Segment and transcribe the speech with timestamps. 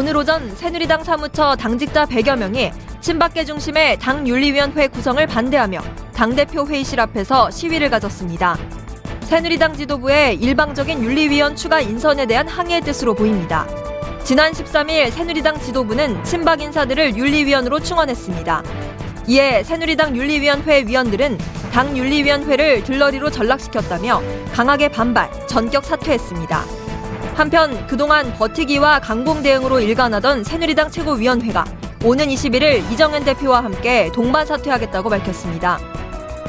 [0.00, 2.72] 오늘 오전 새누리당 사무처 당직자 100여 명이
[3.02, 5.78] 친박계 중심의 당 윤리위원회 구성을 반대하며
[6.14, 8.56] 당대표 회의실 앞에서 시위를 가졌습니다.
[9.24, 13.66] 새누리당 지도부의 일방적인 윤리위원 추가 인선에 대한 항의의 뜻으로 보입니다.
[14.24, 18.62] 지난 13일 새누리당 지도부는 친박 인사들을 윤리위원으로 충원했습니다.
[19.26, 21.36] 이에 새누리당 윤리위원회 위원들은
[21.74, 24.22] 당 윤리위원회를 들러리로 전락시켰다며
[24.54, 26.79] 강하게 반발, 전격 사퇴했습니다.
[27.40, 31.64] 한편 그동안 버티기와 강공 대응으로 일관하던 새누리당 최고위원회가
[32.04, 35.78] 오는 21일 이정현 대표와 함께 동반 사퇴하겠다고 밝혔습니다.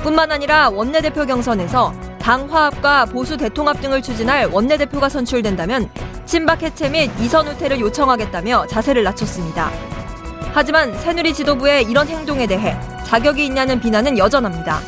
[0.03, 5.89] 뿐만 아니라 원내대표 경선에서 당 화합과 보수 대통합 등을 추진할 원내대표가 선출된다면
[6.25, 9.71] 친박 해체 및 이선 후퇴를 요청하겠다며 자세를 낮췄습니다.
[10.51, 14.81] 하지만 새누리 지도부의 이런 행동에 대해 자격이 있냐는 비난은 여전합니다.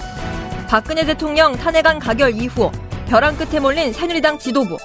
[0.68, 2.70] 박근혜 대통령 탄핵안 가결 이후
[3.08, 4.76] 벼랑 끝에 몰린 새누리당 지도부.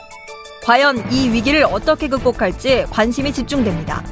[0.69, 4.03] 과연 이 위기를 어떻게 극복할지 관심이 집중됩니다.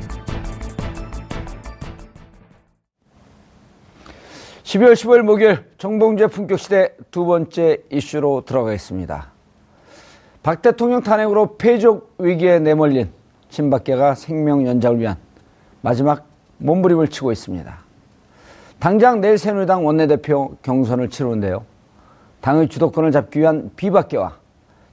[4.63, 9.33] 12월 15일 목요일 정봉주의 품격 시대 두 번째 이슈로 들어가겠습니다.
[10.43, 13.11] 박 대통령 탄핵으로 폐족 위기에 내몰린
[13.51, 15.17] 친박계가 생명 연장을 위한
[15.83, 16.27] 마지막
[16.57, 17.79] 몸부림을 치고 있습니다.
[18.79, 21.67] 당장 내일 새누리당 원내대표 경선을 치르는데요.
[22.41, 24.45] 당의 주도권을 잡기 위한 비박계와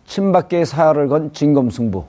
[0.08, 2.04] 친박계의 사활을 건 진검승부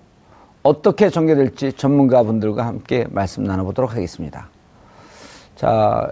[0.62, 4.48] 어떻게 전개될지 전문가분들과 함께 말씀 나눠보도록 하겠습니다.
[5.56, 6.10] 자,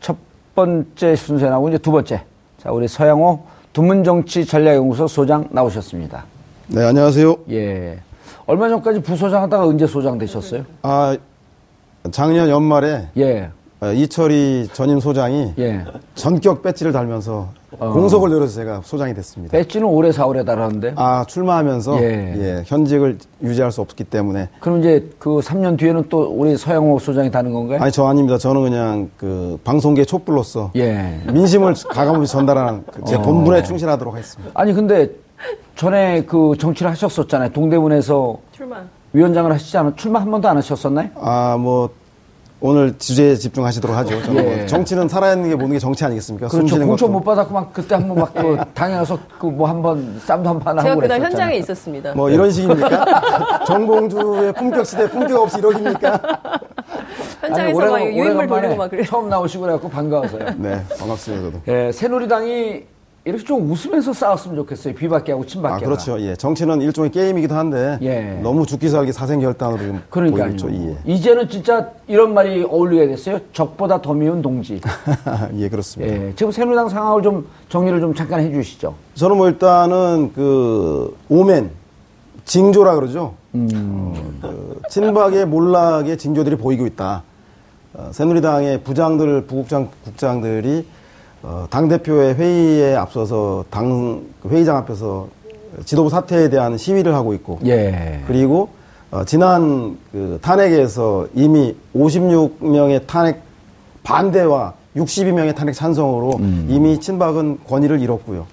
[0.00, 0.16] 첫
[0.54, 2.22] 번째 순서에 나오고 이제 두 번째.
[2.58, 6.24] 자, 우리 서양호 두문정치 전략연구소 소장 나오셨습니다.
[6.66, 7.36] 네, 안녕하세요.
[7.50, 8.00] 예.
[8.46, 10.64] 얼마 전까지 부소장 하다가 언제 소장 되셨어요?
[10.82, 11.16] 아,
[12.10, 13.50] 작년 연말에 예.
[13.80, 15.84] 어, 이철이 전임 소장이 예.
[16.14, 17.48] 전격 배지를 달면서
[17.78, 17.92] 어.
[17.92, 19.52] 공석을 내려서 제가 소장이 됐습니다.
[19.52, 20.94] 배지는 올해 4월에 달았는데?
[20.96, 22.34] 아, 출마하면서 예.
[22.36, 22.62] 예.
[22.64, 24.48] 현직을 유지할 수 없기 때문에.
[24.60, 27.80] 그럼 이제 그 3년 뒤에는 또 우리 서영호 소장이 다는 건가요?
[27.82, 28.38] 아니, 저 아닙니다.
[28.38, 31.20] 저는 그냥 그 방송계 촛불로서 예.
[31.30, 33.22] 민심을 가감없이 전달하는 그제 어.
[33.22, 34.50] 본분에 충실하도록 하겠습니다.
[34.54, 35.10] 아니, 근데
[35.76, 37.50] 전에 그 정치를 하셨었잖아요.
[37.50, 38.82] 동대문에서 출마.
[39.12, 41.08] 위원장을 하시지 않았, 출마 한 번도 안 하셨었나요?
[41.16, 41.90] 아, 뭐,
[42.60, 44.16] 오늘 주제에 집중하시도록 하죠.
[44.34, 44.66] 예.
[44.66, 46.48] 정치는 살아있는 게 모든 게 정치 아니겠습니까?
[46.48, 46.76] 그렇죠.
[46.84, 50.48] 공천 못 받았고 막 그때 한 번 막 그 당에 가서 그 뭐 한번 쌈도
[50.50, 52.14] 한 판 하고 제가 그날 현장에 있었습니다.
[52.14, 53.62] 뭐 이런 식입니까?
[53.66, 56.20] 정봉주의 품격 시대 품격 없이 이러입니까?
[57.42, 59.04] 현장에서 아니, 막 유인물 돌리고 막 그래.
[59.04, 60.46] 처음 나오시고 그래갖고 반가워서요.
[60.56, 61.44] 네, 반갑습니다.
[61.44, 61.58] 저도.
[61.72, 62.82] 예, 새누리당이
[63.28, 64.94] 이렇게 좀 웃으면서 싸웠으면 좋겠어요.
[64.94, 65.84] 비박계하고 친박계.
[65.84, 66.18] 아, 그렇죠.
[66.18, 66.34] 예.
[66.34, 68.40] 정치는 일종의 게임이기도 한데 예.
[68.42, 70.56] 너무 죽기 살기 사생결단으로 좀 그러니까요.
[70.70, 70.96] 예.
[71.04, 73.38] 이제는 진짜 이런 말이 어울리게 됐어요.
[73.52, 74.80] 적보다 더 미운 동지.
[75.58, 76.14] 예, 그렇습니다.
[76.14, 76.32] 예.
[76.36, 78.94] 지금 새누리당 상황을 좀 정리를 좀 잠깐 해 주시죠.
[79.14, 81.68] 저는 뭐 일단은 그 오멘
[82.46, 83.34] 징조라 그러죠.
[83.54, 83.68] 음.
[83.74, 87.24] 어, 그 친박의 몰락의 징조들이 보이고 있다.
[87.92, 90.86] 어, 새누리당의 부장들, 부국장, 국장들이
[91.42, 95.28] 어, 당대표의 회의에 앞서서 당그 회의장 앞에서
[95.84, 98.22] 지도부 사퇴에 대한 시위를 하고 있고 예.
[98.26, 98.70] 그리고
[99.10, 103.42] 어, 지난 그 탄핵에서 이미 56명의 탄핵
[104.02, 106.66] 반대와 62명의 탄핵 찬성으로 음.
[106.68, 108.46] 이미 친박은 권위를 잃었고요.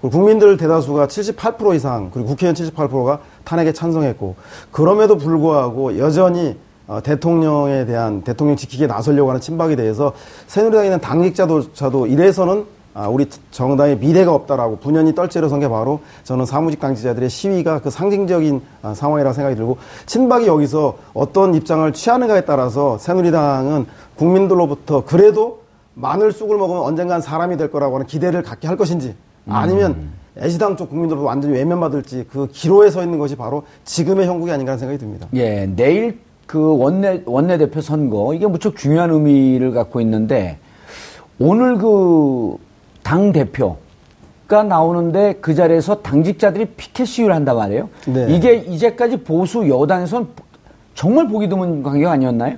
[0.00, 4.34] 그리고 국민들 대다수가 78% 이상 그리고 국회의원 78%가 탄핵에 찬성했고
[4.70, 10.12] 그럼에도 불구하고 여전히 어, 대통령에 대한 대통령 지키기에 나서려고 하는 친박에 대해서
[10.46, 12.66] 새누리당에 있는 당직자도 이래서는
[12.96, 18.62] 아, 우리 정당의 미래가 없다라고 분연히 떨째려 선게 바로 저는 사무직 당직자들의 시위가 그 상징적인
[18.82, 25.62] 아, 상황이라고 생각이 들고 친박이 여기서 어떤 입장을 취하는가에 따라서 새누리당은 국민들로부터 그래도
[25.94, 29.16] 마늘 쑥을 먹으면 언젠간 사람이 될 거라고 하는 기대를 갖게 할 것인지
[29.48, 30.12] 아니면 음.
[30.38, 34.78] 애시당 쪽 국민들로부터 완전히 외면받을지 그 기로에 서 있는 것이 바로 지금의 형국이 아닌가 하는
[34.78, 35.28] 생각이 듭니다.
[35.34, 40.58] 예, 내일 그 원내 원내 대표 선거 이게 무척 중요한 의미를 갖고 있는데
[41.38, 42.64] 오늘 그
[43.04, 47.88] 당 대표가 나오는데 그 자리에서 당직자들이 피켓 시위를 한단 말이에요.
[48.06, 48.26] 네.
[48.30, 50.26] 이게 이제까지 보수 여당에서는
[50.94, 52.56] 정말 보기 드문 광경 아니었나요?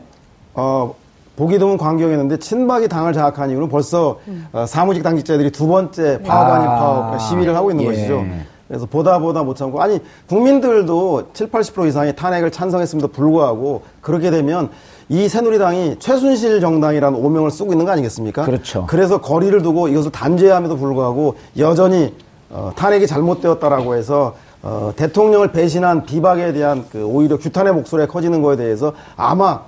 [0.55, 0.95] 어,
[1.35, 4.21] 보기 드문 광경이었는데 친박이 당을 장악한 이후는 벌써
[4.53, 7.89] 어, 사무직 당직자들이 두 번째 파업 아닌 아, 파업 시위를 하고 있는 예.
[7.89, 8.25] 것이죠.
[8.69, 14.71] 그래서 보다 보다 못 참고 아니 국민들도 7, 80% 이상이 탄핵을 찬성했음에도 불구하고 그렇게 되면
[15.09, 18.45] 이 새누리당이 최순실 정당이라는 오명을 쓰고 있는 거 아니겠습니까?
[18.45, 18.87] 그렇죠.
[18.89, 22.13] 그래서 거리를 두고 이것을 단죄함에도 불구하고 여전히
[22.51, 28.57] 어, 탄핵이 잘못되었다라고 해서 어, 대통령을 배신한 비박에 대한 그 오히려 규탄의 목소리가 커지는 거에
[28.57, 29.61] 대해서 아마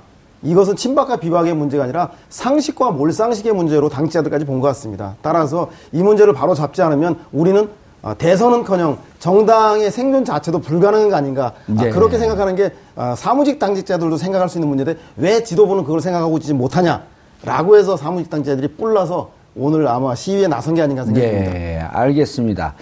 [0.42, 5.14] 이것은 친박과 비박의 문제가 아니라 상식과 몰상식의 문제로 당직자들까지 본 것 같습니다.
[5.22, 7.68] 따라서 이 문제를 바로 잡지 않으면 우리는
[8.02, 11.90] 어, 대선은커녕 정당의 생존 자체도 불가능한 거 아닌가 아, 네.
[11.90, 16.54] 그렇게 생각하는 게 아, 사무직 당직자들도 생각할 수 있는 문제인데 왜 지도부는 그걸 생각하고 있지
[16.54, 21.54] 못하냐라고 해서 사무직 당직자들이 뿔나서 오늘 아마 시위에 나선 게 아닌가 생각합니다.
[21.56, 22.74] 예, 알겠습니다.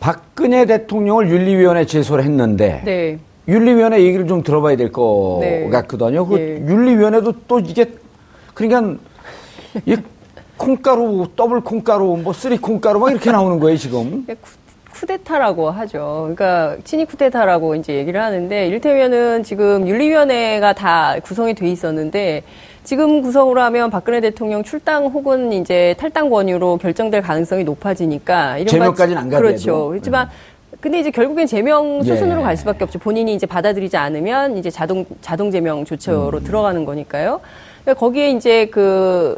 [0.00, 3.18] 박근혜 대통령을 윤리위원회 제소를 했는데 네.
[3.48, 5.68] 윤리위원회 얘기를 좀 들어봐야 될것 네.
[5.70, 6.26] 같거든요.
[6.26, 6.58] 그 예.
[6.66, 7.94] 윤리위원회도 또 이게
[8.52, 9.02] 그러니까
[9.86, 9.96] 이
[10.58, 14.26] 콩가루, 더블 콩가루, 뭐 three 콩가루 막 이렇게 나오는 거예요 지금.
[14.26, 14.58] 쿠,
[14.92, 16.34] 쿠데타라고 하죠.
[16.34, 22.42] 그러니까 친이 쿠데타라고 이제 얘기를 하는데 이를테면은 지금 윤리위원회가 다 구성이 돼 있었는데
[22.82, 29.28] 지금 구성으로 하면 박근혜 대통령 출당 혹은 이제 탈당 권유로 결정될 가능성이 높아지니까 제명까지는 안
[29.28, 29.46] 가더라도.
[29.46, 29.88] 그렇죠.
[29.88, 30.28] 그렇지만
[30.80, 32.44] 근데 이제 결국엔 제명 수순으로 예.
[32.44, 32.98] 갈 수밖에 없죠.
[32.98, 35.84] 본인이 이제 받아들이지 않으면 이제 자동 자동 제명 음.
[35.84, 37.40] 조처로 들어가는 거니까요.
[37.84, 39.36] 그러니까 거기에 이제 그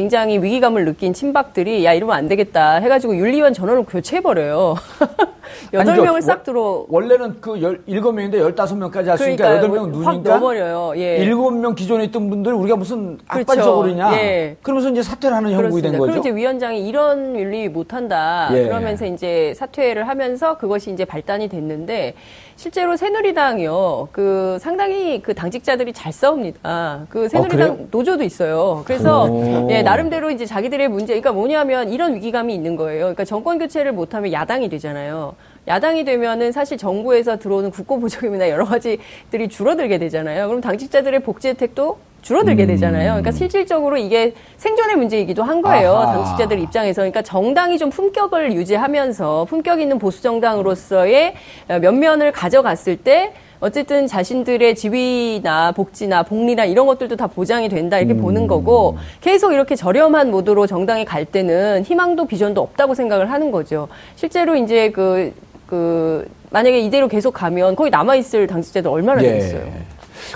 [0.00, 4.74] 굉장히 위기감을 느낀 친박들이 야 이러면 안 되겠다 해가지고 윤리위원 전원을 교체해버려요.
[5.72, 5.96] 여덟.
[6.02, 6.84] 명을 싹 원- 들어.
[6.88, 9.56] 원래는 그 열, 일곱 명인데 열다섯 명까지 그러니까요.
[9.56, 10.92] 여덟 명은 확 누니까 넣어버려요.
[10.96, 11.16] 예.
[11.18, 13.52] 일곱 명 기존에 있던 분들 우리가 무슨 그렇죠.
[13.52, 14.12] 악반적으로냐.
[14.18, 14.56] 예.
[14.60, 15.92] 그러면서 이제 사퇴를 하는 형국이 된.
[15.92, 16.02] 거죠.
[16.02, 18.50] 그럼 이제 위원장이 이런 윤리 못한다.
[18.52, 18.64] 예.
[18.64, 22.14] 그러면서 이제 사퇴를 하면서 그것이 이제 발단이 됐는데
[22.56, 24.08] 실제로 새누리당이요.
[24.12, 27.06] 그 상당히 그 당직자들이 잘 싸웁니다.
[27.08, 27.88] 그 새누리당 어, 그래요?
[27.90, 28.82] 노조도 있어요.
[28.86, 29.68] 그래서 오.
[29.70, 33.02] 예, 나름대로 이제 자기들의 문제, 그러니까 뭐냐면 이런 위기감이 있는 거예요.
[33.02, 35.36] 그러니까 정권 교체를 못하면 야당이 되잖아요.
[35.68, 40.48] 야당이 되면은 사실 정부에서 들어오는 국고 보조금이나 여러 가지들이 줄어들게 되잖아요.
[40.48, 42.66] 그럼 당직자들의 복지 혜택도 줄어들게 음.
[42.66, 43.10] 되잖아요.
[43.12, 45.92] 그러니까 실질적으로 이게 생존의 문제이기도 한 거예요.
[45.92, 46.14] 아하.
[46.14, 47.02] 당직자들 입장에서.
[47.02, 51.34] 그러니까 정당이 좀 품격을 유지하면서 품격 있는 보수 정당으로서의
[51.68, 58.20] 면면을 가져갔을 때 어쨌든 자신들의 지위나 복지나 복리나 이런 것들도 다 보장이 된다 이렇게 음.
[58.20, 63.88] 보는 거고 계속 이렇게 저렴한 모드로 정당이 갈 때는 희망도 비전도 없다고 생각을 하는 거죠.
[64.14, 65.32] 실제로 이제 그,
[65.66, 69.28] 그, 만약에 이대로 계속 가면 거기 남아있을 당직자들 얼마나 예.
[69.28, 69.62] 되겠어요.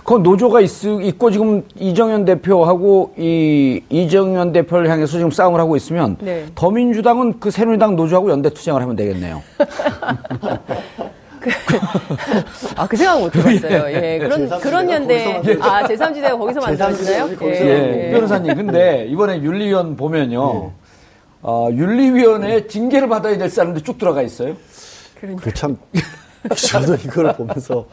[0.05, 6.17] 그 노조가 있, 있고 지금 이정현 대표하고 이 이정현 대표를 향해서 지금 싸움을 하고 있으면
[6.21, 6.47] 네.
[6.55, 9.43] 더민주당은 그 새누리당 노조하고 연대 투쟁을 하면 되겠네요.
[12.77, 13.91] 아, 그 생각 못 해봤어요.
[13.93, 14.19] 예.
[14.19, 15.43] 그런, 제3지대가 그런 연대.
[15.61, 17.27] 아, 제3지대가 거기서 만들어지나요?
[17.27, 18.55] 제3지대가 거기서 예, 변호사님.
[18.55, 20.73] 근데 이번에 윤리위원 보면요.
[21.43, 24.55] 어, 윤리위원회 징계를 받아야 될 사람들 쭉 들어가 있어요.
[25.41, 25.77] 그 참,
[26.57, 27.87] 저도 이거를 보면서.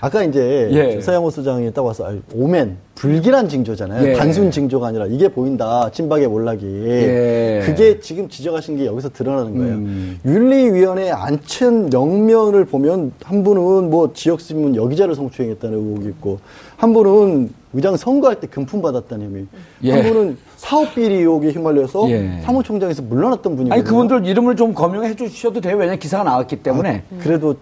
[0.00, 1.00] 아까 이제 예.
[1.00, 4.08] 서양호 소장이 딱 와서 오멘 불길한 징조잖아요.
[4.08, 4.12] 예.
[4.14, 5.88] 단순 징조가 아니라 이게 보인다.
[5.92, 6.66] 친박의 몰락이.
[6.66, 7.62] 예.
[7.64, 9.74] 그게 지금 지적하신 게 여기서 드러나는 거예요.
[9.74, 10.18] 음.
[10.24, 16.40] 윤리위원회에 앉힌 명면을 보면 한 분은 뭐 지역신문 여기자를 성추행했다는 의혹이 있고
[16.76, 19.46] 한 분은 의장 선거할 때 금품 받았다는 혐의.
[19.84, 19.92] 예.
[19.92, 22.40] 한 분은 사업 비리 의혹에 휘말려서 예.
[22.42, 23.72] 사무총장에서 물러났던 분이거든요.
[23.74, 25.76] 아니, 그분들 이름을 좀 거명해 주셔도 돼요.
[25.76, 27.04] 왜냐면 기사가 나왔기 때문에.
[27.20, 27.54] 그래도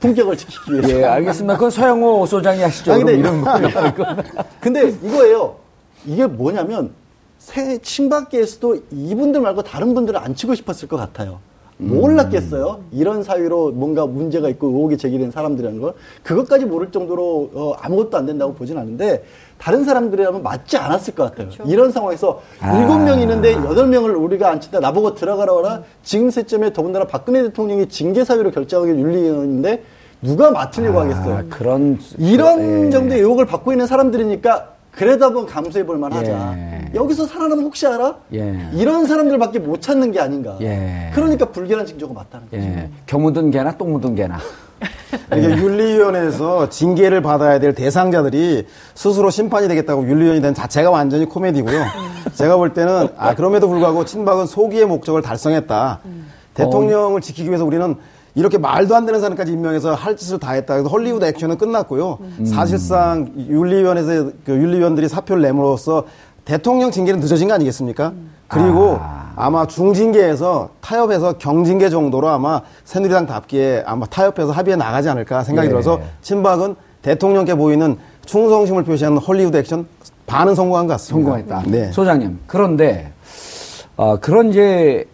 [0.00, 0.90] 품격을 지키기 위해서.
[1.00, 1.54] 예, 알겠습니다.
[1.54, 2.92] 그건 서영호 소장이 하시죠.
[2.92, 3.70] 아니, 근데 이름 거명.
[4.74, 5.54] 근데 이거예요.
[6.04, 6.90] 이게 뭐냐면
[7.38, 11.38] 새 친박계에서도 이분들 말고 다른 분들을 안 치고 싶었을 것 같아요.
[11.76, 12.82] 몰랐겠어요.
[12.92, 18.26] 이런 사유로 뭔가 문제가 있고 의혹이 제기된 사람들이라는 걸 그것까지 모를 정도로 어, 아무것도 안
[18.26, 19.24] 된다고 보진 않는데
[19.58, 21.48] 다른 사람들이라면 맞지 않았을 것 같아요.
[21.66, 22.78] 이런 상황에서 아.
[22.78, 27.88] 일곱 명 있는데 여덟 명을 우리가 안 친다 나보고 들어가라 지금 시점에 더군다나 박근혜 대통령이
[27.88, 29.82] 징계 사유로 결정하기 윤리위원인데
[30.22, 31.36] 누가 맡으려고 하겠어요.
[31.36, 31.98] 아, 그런.
[32.18, 32.90] 이런 예.
[32.90, 36.54] 정도의 의혹을 받고 있는 사람들이니까 그래도 한번 감수해 볼 만하자.
[36.56, 36.90] 예.
[36.94, 38.16] 여기서 살아남으면 혹시 알아?
[38.34, 38.68] 예.
[38.74, 40.56] 이런 사람들밖에 못 찾는 게 아닌가.
[40.60, 41.10] 예.
[41.14, 42.62] 그러니까 불길한 징조가 맞다는 거죠.
[42.62, 42.90] 예.
[43.06, 44.38] 겨 묻은 개나 똥 묻은 개나.
[45.36, 51.84] 이게 윤리위원회에서 징계를 받아야 될 대상자들이 스스로 심판이 되겠다고 윤리위원이 된 자체가 완전히 코미디고요.
[52.34, 56.00] 제가 볼 때는 아 그럼에도 불구하고 친박은 소기의 목적을 달성했다.
[56.54, 57.96] 대통령을 지키기 위해서 우리는
[58.34, 60.74] 이렇게 말도 안 되는 사람까지 임명해서 할 짓을 다 했다.
[60.74, 62.18] 그래서 헐리우드 액션은 끝났고요.
[62.44, 66.04] 사실상 윤리위원회에서 그 윤리위원들이 사표를 내므로써
[66.44, 68.12] 대통령 징계는 늦어진 거 아니겠습니까?
[68.48, 69.50] 그리고 아.
[69.50, 75.70] 마 중징계에서 타협해서 경징계 정도로 아마 새누리당 답게 아마 타협해서 합의해 나가지 않을까 생각이 예.
[75.70, 79.86] 들어서 친박은 대통령께 보이는 충성심을 표시하는 헐리우드 액션
[80.26, 81.30] 반은 성공한 것 같습니다.
[81.30, 81.62] 성공했다.
[81.66, 81.92] 네.
[81.92, 82.38] 소장님.
[82.46, 83.12] 그런데
[83.96, 85.04] 어, 그런 이제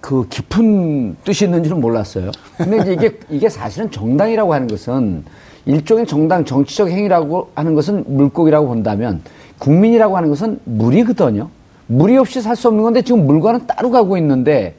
[0.00, 2.30] 그 깊은 뜻이 있는지는 몰랐어요.
[2.56, 5.24] 근데 이제 이게 이게 사실은 정당이라고 하는 것은
[5.66, 9.22] 일종의 정당 정치적 행위라고 하는 것은 물고기라고 본다면
[9.58, 11.48] 국민이라고 하는 것은 물이거든요.
[11.88, 14.76] 물이 없이 살 수 없는 건데 지금 물과는 따로 가고 있는데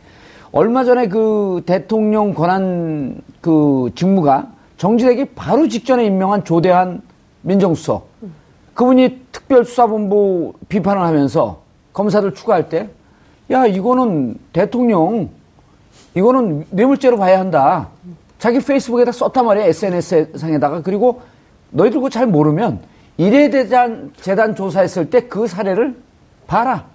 [0.51, 4.47] 얼마 전에 그 대통령 권한 그 직무가
[4.77, 7.01] 정지되기 바로 직전에 임명한 조대한
[7.41, 8.07] 민정수석
[8.73, 11.61] 그분이 특별수사본부 비판을 하면서
[11.93, 12.89] 검사들 추가할 때
[13.51, 15.29] 야 이거는 대통령
[16.15, 17.89] 이거는 뇌물죄로 봐야 한다.
[18.37, 21.21] 자기 페이스북에다 썼단 말이야 SNS 상에다가 그리고
[21.71, 22.79] 너희들 그거 잘 모르면
[23.17, 25.95] 이래대장 재단 조사했을 때 그 사례를
[26.47, 26.85] 봐라.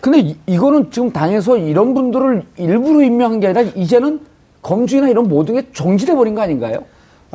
[0.00, 4.20] 근데 이, 거는 지금 당에서 이런 분들을 일부러 임명한 게 아니라 이제는
[4.62, 6.84] 검증이나 이런 모든 게 정지돼 버린 거 아닌가요?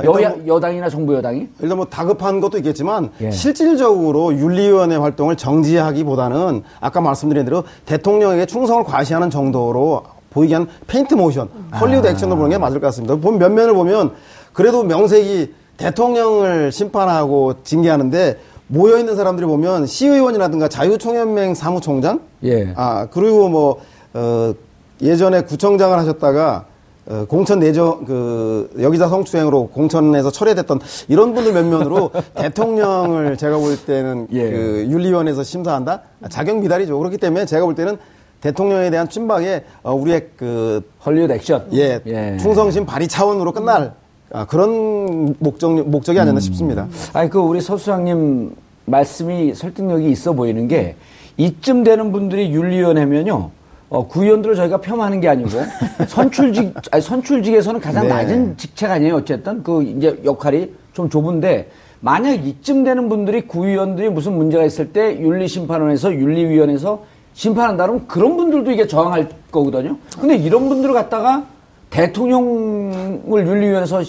[0.04, 1.48] 뭐, 여당이나 정부 여당이?
[1.62, 3.32] 일단 뭐 다급한 것도 있겠지만 예.
[3.32, 11.50] 실질적으로 윤리위원회 활동을 정지하기보다는 아까 말씀드린 대로 대통령에게 충성을 과시하는 정도로 보이게 하는 페인트 모션,
[11.80, 12.12] 헐리우드 아.
[12.12, 13.16] 액션으로 보는 게 맞을 것 같습니다.
[13.16, 14.12] 보면 면면을 보면
[14.52, 18.38] 그래도 명색이 대통령을 심판하고 징계하는데
[18.68, 22.74] 모여 있는 사람들이 보면 시의원이라든가 자유총연맹 사무총장, 예.
[22.76, 23.80] 아 그리고 뭐
[24.14, 24.54] 어,
[25.02, 26.66] 예전에 구청장을 하셨다가
[27.08, 33.78] 어, 공천 내정 그 여기자 성추행으로 공천에서 철회됐던 이런 분들 몇 면으로 대통령을 제가 볼
[33.78, 34.50] 때는 예.
[34.50, 36.98] 그 윤리위원회에서 심사한다 자격 미달이죠.
[36.98, 37.98] 그렇기 때문에 제가 볼 때는
[38.42, 42.38] 대통령에 대한 친박에 어, 우리의 그 헐리우드 액션 예, 예.
[42.38, 43.94] 충성심 발휘 차원으로 끝날
[44.32, 46.42] 아, 그런 목적 목적이 아니었나 음.
[46.42, 46.88] 싶습니다.
[47.14, 50.96] 아니 그 우리 서 수장님 말씀이 설득력이 있어 보이는 게
[51.38, 53.52] 이쯤 되는 분들이 윤리위원회면요.
[53.96, 55.50] 어, 구의원들을 저희가 폄하하는 게 아니고
[56.08, 58.10] 선출직 아니, 선출직에서는 가장 네.
[58.10, 59.16] 낮은 직책 아니에요.
[59.16, 61.70] 어쨌든 그 이제 역할이 좀 좁은데
[62.02, 68.86] 만약 이쯤 되는 분들이 구의원들이 무슨 문제가 있을 때 윤리심판원에서 윤리위원회에서 심판한다면 그런 분들도 이게
[68.86, 69.98] 저항할 거거든요.
[70.20, 71.46] 근데 이런 분들을 갖다가
[71.90, 74.04] 대통령을 윤리위원회에서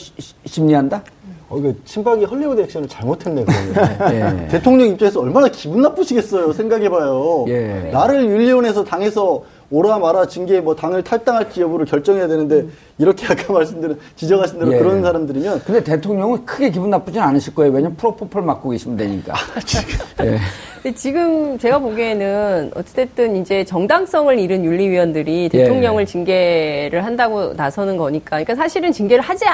[0.46, 1.02] 심리한다?
[1.48, 4.42] 어, 그 친박이 헐리우드 액션을 잘못했네, 그러면.
[4.42, 4.48] 예.
[4.50, 7.44] 대통령 입장에서 얼마나 기분 나쁘시겠어요, 생각해봐요.
[7.48, 7.90] 예.
[7.92, 12.72] 나를 윤리원에서 당해서 오라 마라 징계 뭐 당을 탈당할지 여부를 결정해야 되는데 음.
[12.98, 14.78] 이렇게 아까 말씀드린 지적하신 대로 예.
[14.78, 17.72] 그런 사람들이면 근데 대통령은 크게 기분 나쁘진 않으실 거예요.
[17.72, 19.34] 왜냐면 프로포폴 맞고 계시면 되니까.
[19.34, 20.38] 아, 예.
[20.82, 25.48] 근데 지금 제가 보기에는 어찌됐든 이제 정당성을 잃은 윤리위원들이 예.
[25.48, 26.06] 대통령을 예.
[26.06, 28.30] 징계를 한다고 나서는 거니까.
[28.36, 29.46] 그러니까 사실은 징계를 하지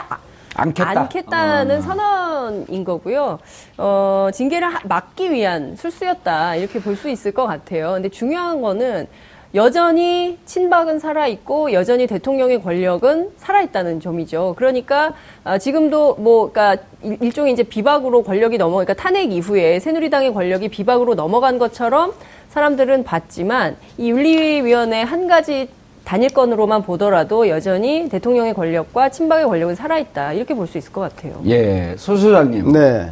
[0.54, 1.64] 않겠다.
[1.64, 1.80] 는 어.
[1.80, 3.38] 선언인 거고요.
[3.78, 6.56] 어, 징계를 막기 위한 술수였다.
[6.56, 7.92] 이렇게 볼 수 있을 것 같아요.
[7.94, 9.06] 근데 중요한 거는
[9.54, 14.54] 여전히 친박은 살아있고 여전히 대통령의 권력은 살아있다는 점이죠.
[14.56, 15.12] 그러니까
[15.44, 21.14] 아, 지금도 뭐 그러니까 일종의 이제 비박으로 권력이 넘어 그러니까 탄핵 이후에 새누리당의 권력이 비박으로
[21.14, 22.12] 넘어간 것처럼
[22.48, 25.68] 사람들은 봤지만 이 윤리위원회 한 가지
[26.04, 31.40] 단일건으로만 보더라도 여전히 대통령의 권력과 친박의 권력은 살아있다 이렇게 볼 수 있을 것 같아요.
[31.46, 32.72] 예, 소 소장님.
[32.72, 33.10] 네.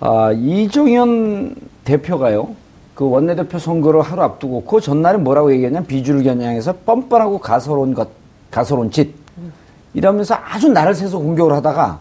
[0.00, 2.54] 아, 이종현 대표가요.
[2.94, 8.08] 그 원내대표 선거를 하루 앞두고 그 전날에 뭐라고 얘기했냐면 비주를 겨냥해서 뻔뻔하고 가소로운 것,
[8.50, 9.14] 가소로운 짓
[9.94, 12.00] 이러면서 아주 나를 세서 공격을 하다가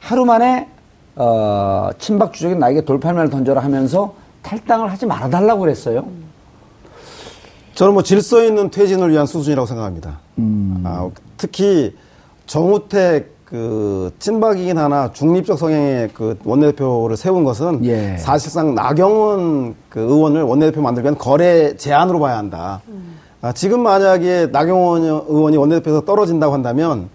[0.00, 0.68] 하루 만에
[1.16, 6.04] 어, 친박 주적인 나에게 돌팔매를 던져라 하면서 탈당을 하지 말아달라고 그랬어요.
[7.74, 10.18] 저는 뭐 질서 있는 퇴진을 위한 수순이라고 생각합니다.
[10.38, 10.82] 음.
[10.84, 11.96] 아, 특히
[12.46, 18.16] 정우택 그 친박이긴 하나 중립적 성향의 그 원내대표를 세운 것은 예.
[18.16, 22.80] 사실상 나경원 그 의원을 원내대표 만들기 위한 거래 제안으로 봐야 한다.
[22.88, 23.18] 음.
[23.42, 27.10] 아, 지금 만약에 나경원 의원이 원내대표에서 떨어진다고 한다면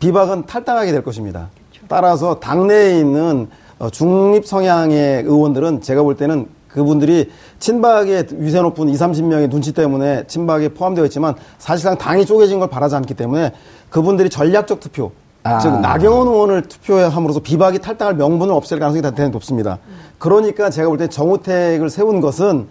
[0.00, 1.50] 비박은 탈당하게 될 것입니다.
[1.70, 1.86] 그렇죠.
[1.86, 3.46] 따라서 당내에 있는
[3.78, 10.26] 어, 중립 성향의 의원들은 제가 볼 때는 그분들이 친박의 위세 높은 20, 30명의 눈치 때문에
[10.26, 13.52] 친박에 포함되어 있지만 사실상 당이 쪼개진 걸 바라지 않기 때문에
[13.90, 15.12] 그분들이 전략적 투표,
[15.46, 15.58] 아.
[15.58, 19.78] 즉 나경원 의원을 투표함으로써 비박이 탈당할 명분을 없앨 가능성이 대단히 높습니다.
[20.18, 22.68] 그러니까 제가 볼 때 정우택을 세운 것은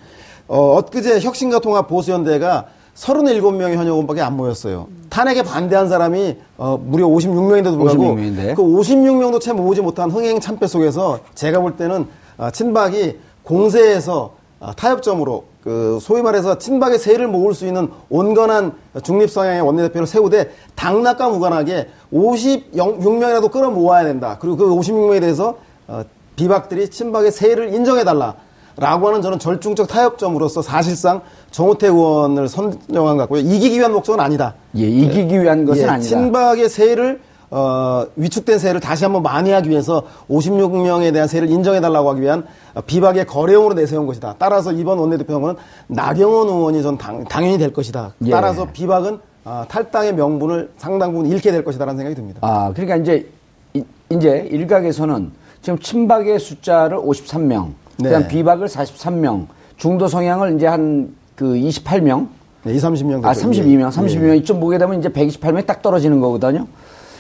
[0.48, 2.66] 어, 엊그제 혁신과 통합 보수연대가
[2.96, 4.88] 37명의 현역 의원밖에 안 모였어요.
[5.10, 8.56] 탄핵에 반대한 사람이 어, 무려 56명인데도 불구하고 56명인데?
[8.56, 14.38] 그 56명도 채 모으지 못한 흥행 참패 속에서 제가 볼 때는 어, 친박이 공세에서 어,
[14.76, 21.30] 타협점으로 그 소위 말해서 친박의 세를 모을 수 있는 온건한 중립 성향의 원내대표를 세우되 당락과
[21.30, 24.38] 무관하게 56명이라도 끌어모아야 된다.
[24.40, 25.58] 그리고 그 56명에 대해서
[25.88, 26.04] 어,
[26.36, 28.36] 비박들이 친박의 세를 인정해달라.
[28.78, 31.22] 라고 하는 저는 절충적 타협점으로서 사실상
[31.52, 33.40] 정호태 의원을 선정한 것 같고요.
[33.40, 34.54] 이기기 위한 목적은 아니다.
[34.78, 36.10] 예, 이기기 위한 것은 예, 아니다.
[36.10, 37.22] 친박의 세를
[37.66, 43.26] 어, 위축된 세를 다시 한번 만회하기 위해서 56명에 대한 세를 인정해달라고 하기 위한 어, 비박의
[43.28, 44.36] 거래용으로 내세운 것이다.
[44.38, 45.56] 따라서 이번 원내대표는
[45.88, 48.14] 나경원 의원이 전 당, 당연히 될 것이다.
[48.26, 48.30] 예.
[48.32, 52.40] 따라서 비박은 아, 탈당의 명분을 상당 부분 잃게 될 것이다라는 생각이 듭니다.
[52.42, 53.30] 아, 그러니까 이제
[53.74, 55.32] 이- 이제 일각에서는
[55.62, 57.70] 지금 친박의 숫자를 53명,
[58.04, 58.28] 그다음 네.
[58.28, 59.46] 비박을 43명,
[59.78, 62.28] 중도 성향을 이제 한 그 28명,
[62.64, 63.24] 네, 2, 30명.
[63.26, 63.50] 아, 됐죠.
[63.52, 63.84] 32명, 예.
[63.90, 66.66] 32명 이쯤 보게 되면 이제 128명이 딱 떨어지는 거거든요.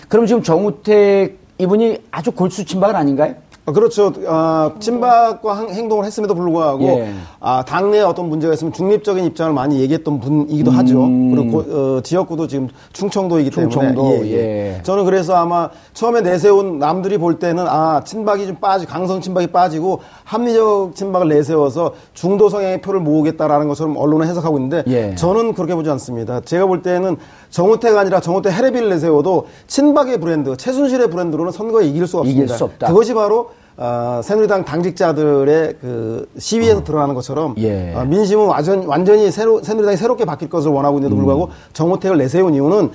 [0.07, 3.35] 그럼 지금 정우택 이분이 아주 골수 친박은 아닌가요?
[3.67, 4.13] 아, 그렇죠.
[4.27, 7.09] 아, 친박과 한- 행동을 했음에도 불구하고 예.
[7.39, 10.99] 아, 당내에 어떤 문제가 있으면 중립적인 입장을 많이 얘기했던 분이기도 하죠.
[11.33, 13.69] 그리고 고- 어, 지역구도 지금 충청도이기 때문에 음.
[13.71, 14.33] 충청도, 예, 예.
[14.77, 14.83] 예.
[14.83, 20.01] 저는 그래서 아마 처음에 내세운 남들이 볼 때는 아 친박이 좀 빠지 강성 친박이 빠지고
[20.25, 25.15] 합리적 친박을 내세워서 중도 성향의 표를 모으겠다라는 것처럼 언론은 해석하고 있는데 예.
[25.15, 26.39] 저는 그렇게 보지 않습니다.
[26.41, 27.17] 제가 볼 때는
[27.49, 32.57] 정우태가 아니라 정우태 헤레비를 내세워도 친박의 브랜드, 최순실의 브랜드로는 선거에 이길 수가 이길 없습니다.
[32.57, 32.87] 수 없다.
[32.87, 37.93] 그것이 바로 어, 새누리당 당직자들의 그 시위에서 드러나는 것처럼 예.
[37.93, 42.91] 어, 민심은 완전, 완전히 새로, 새누리당이 새롭게 바뀔 것을 원하고 있는데도 불구하고 정우택을 내세운 이유는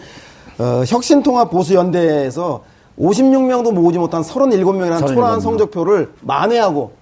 [0.58, 2.62] 어, 혁신통합보수연대에서
[2.98, 5.40] 56명도 모으지 못한 37명이라는 37 초라한 명.
[5.40, 6.92] 성적표를 만회하고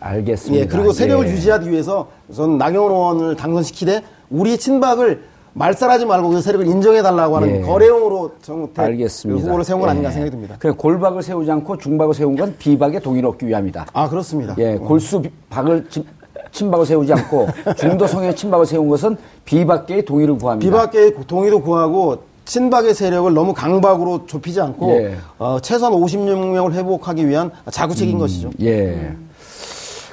[0.00, 0.62] 알겠습니다.
[0.64, 1.32] 예, 그리고 세력을 예.
[1.32, 5.22] 유지하기 위해서 전 나경원 의원을 당선시키되 우리 친박을
[5.60, 7.60] 말살하지 말고 그 세력을 인정해달라고 하는 예.
[7.62, 9.40] 거래용으로 정우택 알겠습니다.
[9.40, 10.12] 그 후보를 세운 건 아닌가 예.
[10.12, 10.56] 생각이 듭니다.
[10.58, 13.86] 그래 골박을 세우지 않고 중박을 세운 건 비박의 동의를 얻기 위함이다.
[13.92, 14.54] 아, 그렇습니다.
[14.58, 16.04] 예, 골수 비- 박을 친-
[16.52, 20.70] 친박을 세우지 않고 중도 성의 친박을 세운 것은 비박계의 동의를 구합니다.
[20.70, 25.16] 비박계의 동의도 구하고 친박의 세력을 너무 강박으로 좁히지 않고 예.
[25.38, 28.50] 어, 최소한 56명을 회복하기 위한 자구책인 것이죠.
[28.60, 29.14] 예.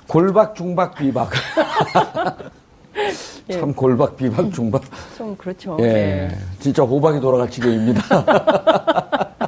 [0.07, 1.29] 골박, 중박, 비박.
[3.51, 4.83] 참 골박, 비박, 중박.
[5.17, 5.77] 좀 그렇죠.
[5.79, 5.83] 예.
[5.83, 6.38] 네.
[6.59, 8.01] 진짜 호박이 돌아갈 지경입니다.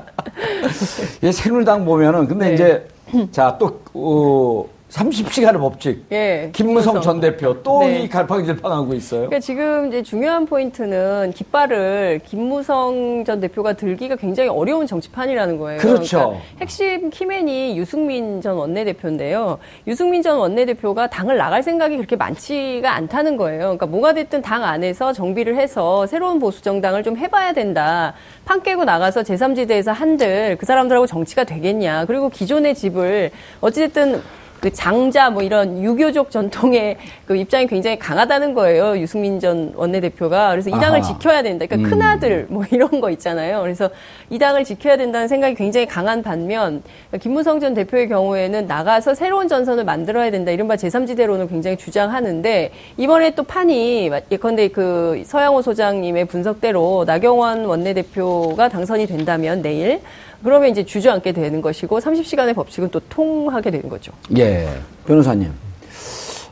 [1.23, 2.53] 예, 새누리당 보면은 근데 네.
[2.53, 2.87] 이제
[3.31, 6.05] 자, 또 어, 30시간의 법칙.
[6.11, 7.01] 예, 김무성.
[7.01, 8.07] 전 대표 또이 네.
[8.07, 9.21] 갈팡질팡하고 있어요.
[9.21, 15.79] 그러니까 지금 이제 중요한 포인트는 깃발을 김무성 전 대표가 들기가 굉장히 어려운 정치판이라는 거예요.
[15.79, 16.17] 그렇죠.
[16.17, 19.59] 그러니까 핵심 키맨이 유승민 전 원내대표인데요.
[19.87, 23.59] 유승민 전 원내대표가 당을 나갈 생각이 그렇게 많지가 않다는 거예요.
[23.59, 28.13] 그러니까 뭐가 됐든 당 안에서 정비를 해서 새로운 보수 정당을 좀 해봐야 된다.
[28.45, 32.05] 판 깨고 나가서 제3지대에서 한들 그 사람들하고 정치가 되겠냐.
[32.05, 34.21] 그리고 기존의 집을 어찌됐든
[34.65, 36.97] 그 장자 뭐 이런 유교적 전통의
[37.27, 38.97] 그 입장이 굉장히 강하다는 거예요.
[38.97, 40.49] 유승민 전 원내대표가.
[40.49, 41.01] 그래서 이 당을 아하.
[41.01, 41.67] 지켜야 된다.
[41.67, 43.61] 그러니까 큰아들 뭐 이런 거 있잖아요.
[43.61, 43.91] 그래서
[44.31, 46.81] 이 당을 지켜야 된다는 생각이 굉장히 강한 반면
[47.21, 50.49] 김무성 전 대표의 경우에는 나가서 새로운 전선을 만들어야 된다.
[50.49, 59.05] 이른바 제3지대론을 굉장히 주장하는데 이번에 또 판이 예컨대 그 서양호 소장님의 분석대로 나경원 원내대표가 당선이
[59.05, 60.01] 된다면 내일
[60.45, 64.11] 그러면 이제 주저앉게 되는 것이고 30시간의 법칙은 또 통하게 되는 거죠.
[64.37, 64.69] 예,
[65.07, 65.49] 변호사님.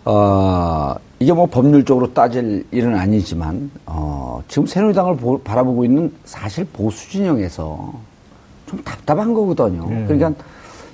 [0.04, 7.08] 어, 이게 뭐 법률적으로 따질 일은 아니지만, 어, 지금 새누리당을 보- 바라보고 있는 사실 보수
[7.12, 7.94] 진영에서
[8.66, 9.86] 좀 답답한 거거든요.
[10.08, 10.34] 그러니까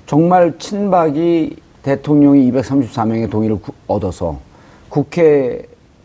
[0.04, 4.38] 정말 친박이 대통령이 234명의 동의를 구- 얻어서
[4.90, 5.62] 국회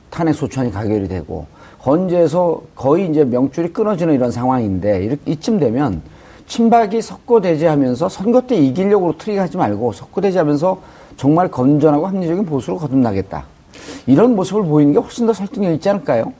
[0.09, 1.45] 탄핵 소추안이 가결이 되고
[1.85, 6.01] 헌재에서 거의 이제 명줄이 끊어지는 이런 상황인데 이렇게 이쯤 되면
[6.47, 10.79] 친박이 석고대죄하면서 선거 때 이기려고 트릭하지 말고 석고대죄하면서
[11.17, 13.45] 정말 건전하고 합리적인 보수를 거듭나겠다.
[14.07, 16.33] 이런 모습을 보이는 게 훨씬 더 설득력 있지 않을까요?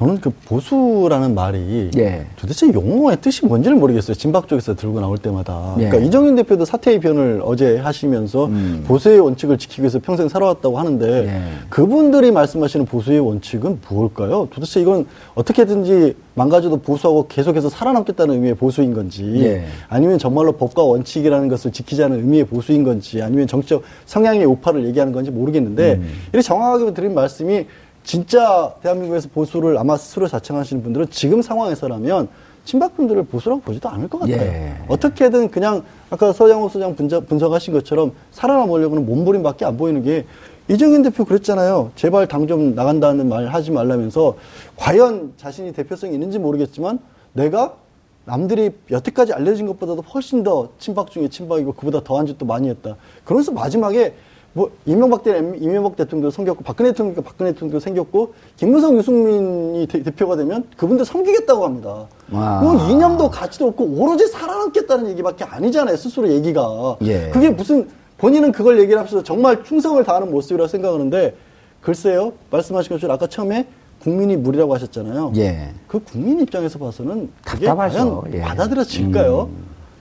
[0.00, 2.24] 저는 그 보수라는 말이 예.
[2.36, 4.14] 도대체 용어의 뜻이 뭔지를 모르겠어요.
[4.14, 5.74] 진박 쪽에서 들고 나올 때마다.
[5.78, 5.90] 예.
[5.90, 8.48] 그러니까 이정현 대표도 사퇴의 변을 어제 하시면서
[8.86, 11.26] 보수의 원칙을 지키기 위해서 평생 살아왔다고 하는데 음.
[11.26, 11.66] 예.
[11.68, 14.48] 그분들이 말씀하시는 보수의 원칙은 무엇일까요?
[14.50, 19.66] 도대체 이건 어떻게든지 망가져도 보수하고 계속해서 살아남겠다는 의미의 보수인 건지 예.
[19.90, 25.30] 아니면 정말로 법과 원칙이라는 것을 지키자는 의미의 보수인 건지 아니면 정치적 성향의 우파를 얘기하는 건지
[25.30, 26.10] 모르겠는데 음.
[26.32, 27.66] 이렇게 정확하게 드린 말씀이
[28.04, 32.28] 진짜 대한민국에서 보수를 아마 스스로 자청하시는 분들은 지금 상황에서라면
[32.64, 34.40] 친박분들을 보수라고 보지도 않을 것 같아요.
[34.40, 34.74] 예.
[34.88, 40.26] 어떻게든 그냥 아까 서장호 소장 분석, 분석 하신 것처럼 살아남으려고는 몸부림밖에 안 보이는 게
[40.68, 41.90] 이정현 대표 그랬잖아요.
[41.96, 44.36] 제발 당 좀 나간다는 말 하지 말라면서
[44.76, 46.98] 과연 자신이 대표성이 있는지 모르겠지만
[47.32, 47.74] 내가
[48.24, 52.96] 남들이 여태까지 알려진 것보다도 훨씬 더 친박 중에 친박이고 그보다 더한 짓도 많이 했다.
[53.24, 54.14] 그러면서 마지막에
[54.52, 60.36] 뭐 이명박 때 이명박 대통령도 생겼고 박근혜 대통령도 박근혜 대통령도 생겼고 김무성 유승민이 대, 표가
[60.36, 62.06] 되면 그분들 섬기겠다고 합니다.
[62.32, 62.60] 와.
[62.60, 65.96] 뭐 이념도 가치도 없고 오로지 살아남겠다는 얘기밖에 아니잖아요.
[65.96, 66.96] 스스로 얘기가.
[67.02, 67.30] 예.
[67.30, 71.34] 그게 무슨 본인은 그걸 얘기를 하면서 정말 충성을 다하는 모습이라고 생각하는데
[71.80, 73.66] 글쎄요 말씀하신 것처럼 아까 처음에
[74.00, 75.32] 국민이 무리라고 하셨잖아요.
[75.36, 75.68] 예.
[75.86, 78.22] 그 국민 입장에서 봐서는 그게 답답하죠.
[78.22, 78.40] 과연 예.
[78.40, 79.48] 받아들여질까요?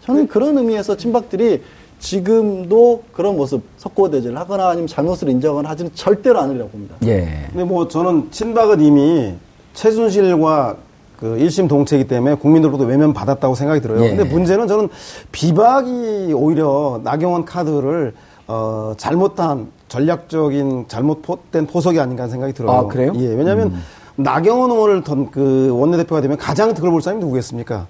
[0.06, 1.62] 저는 그런 의미에서 친박들이
[2.00, 6.96] 지금도 그런 모습 석고대죄를 하거나 아니면 잘못을 인정을 하지는 절대로 않으려고 봅니다.
[7.06, 7.46] 예.
[7.52, 9.34] 근데 뭐 저는 친박은 이미
[9.74, 10.78] 최순실과
[11.20, 14.04] 그 1심 동체이기 때문에 국민들로부터 외면 받았다고 생각이 들어요.
[14.06, 14.10] 예.
[14.16, 14.88] 근데 문제는 저는
[15.34, 18.14] 비박이 오히려 나경원 카드를
[18.48, 22.72] 어 잘못한 전략적인 잘못된 포석이 아닌가 하는 생각이 들어요.
[22.78, 23.12] 아, 그래요?
[23.16, 23.28] 예.
[23.28, 23.76] 왜냐하면
[24.16, 27.88] 나경원 의원을 던 그 원내대표가 되면 가장 득을 볼 사람이 누구겠습니까?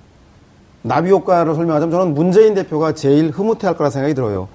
[0.81, 4.47] 나비 효과를 설명하자면 저는 문재인 대표가 제일 흐뭇해할 거라 생각이 들어요.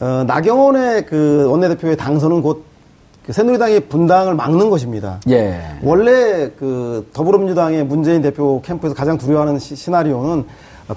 [0.00, 5.20] 어, 나경원의 그 원내대표의 당선은 곧그 새누리당의 분당을 막는 것입니다.
[5.28, 5.60] 예.
[5.82, 10.44] 원래 그 더불어민주당의 문재인 대표 캠프에서 가장 두려워하는 시, 시나리오는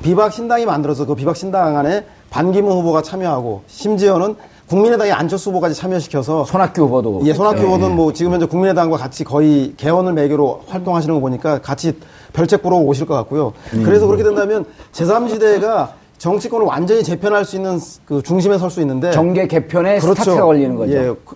[0.04, 4.36] 비박 신당이 만들어서 그 비박 신당 안에 반기문 후보가 참여하고 심지어는
[4.70, 7.22] 국민의당의 안철수 후보까지 참여시켜서 손학규 후보도.
[7.24, 7.64] 예, 손학규 예.
[7.64, 11.94] 후보는 뭐 지금 현재 국민의당과 같이 거의 개헌을 매개로 활동하시는 거 보니까 같이
[12.34, 13.54] 별책 보러 오실 것 같고요.
[13.74, 13.84] 음.
[13.84, 19.48] 그래서 그렇게 된다면 제3지대가 정치권을 완전히 재편할 수 있는 그 중심에 설 수 있는데 정계
[19.48, 20.94] 개편에 스타트가 걸리는 거죠.
[20.94, 21.16] 예.
[21.26, 21.36] 그-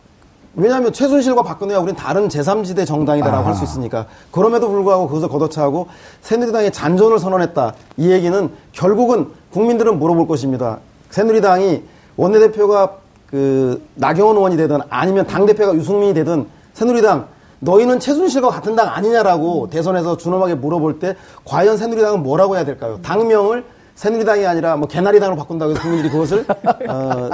[0.55, 3.47] 왜냐하면 최순실과 박근혜와 우리는 다른 제3지대 정당이다라고 아.
[3.47, 5.87] 할수 있으니까 그럼에도 불구하고 그것을 걷어차고
[6.21, 7.73] 새누리당의 잔존을 선언했다.
[7.97, 10.77] 이 얘기는 결국은 국민들은 물어볼 것입니다.
[11.09, 11.81] 새누리당이
[12.17, 12.97] 원내대표가
[13.33, 17.25] 그 나경원 의원이 되든 아니면 당 대표가 유승민이 되든 새누리당
[17.61, 22.99] 너희는 최순실과 같은 당 아니냐라고 대선에서 준엄하게 물어볼 때 과연 새누리당은 뭐라고 해야 될까요?
[23.01, 23.65] 당명을
[23.95, 26.45] 새누리당이 아니라 뭐 개나리당으로 바꾼다고 해서 국민들이 그것을
[26.87, 27.29] 어,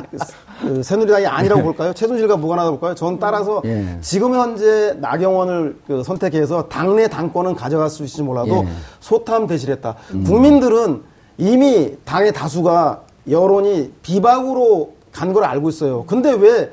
[0.61, 1.91] 그 새누리당이 아니라고 볼까요?
[1.91, 2.95] 최순실과 무관하다고 볼까요?
[2.95, 3.97] 저는 따라서 예.
[3.99, 8.67] 지금 현재 나경원을 그 선택해서 당내 당권은 가져갈 수 있을지 몰라도 예.
[9.01, 9.95] 소탐 대실했다.
[10.25, 11.01] 국민들은
[11.37, 16.05] 이미 당의 다수가 여론이 비박으로 간 걸 알고 있어요.
[16.07, 16.71] 근데 왜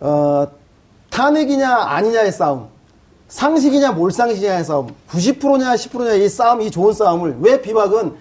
[0.00, 0.46] 어,
[1.08, 2.68] 탄핵이냐 아니냐의 싸움,
[3.28, 8.14] 상식이냐 몰상식이냐의 싸움, 90%냐 10%냐 이 싸움, 이 좋은 싸움을 왜 비박은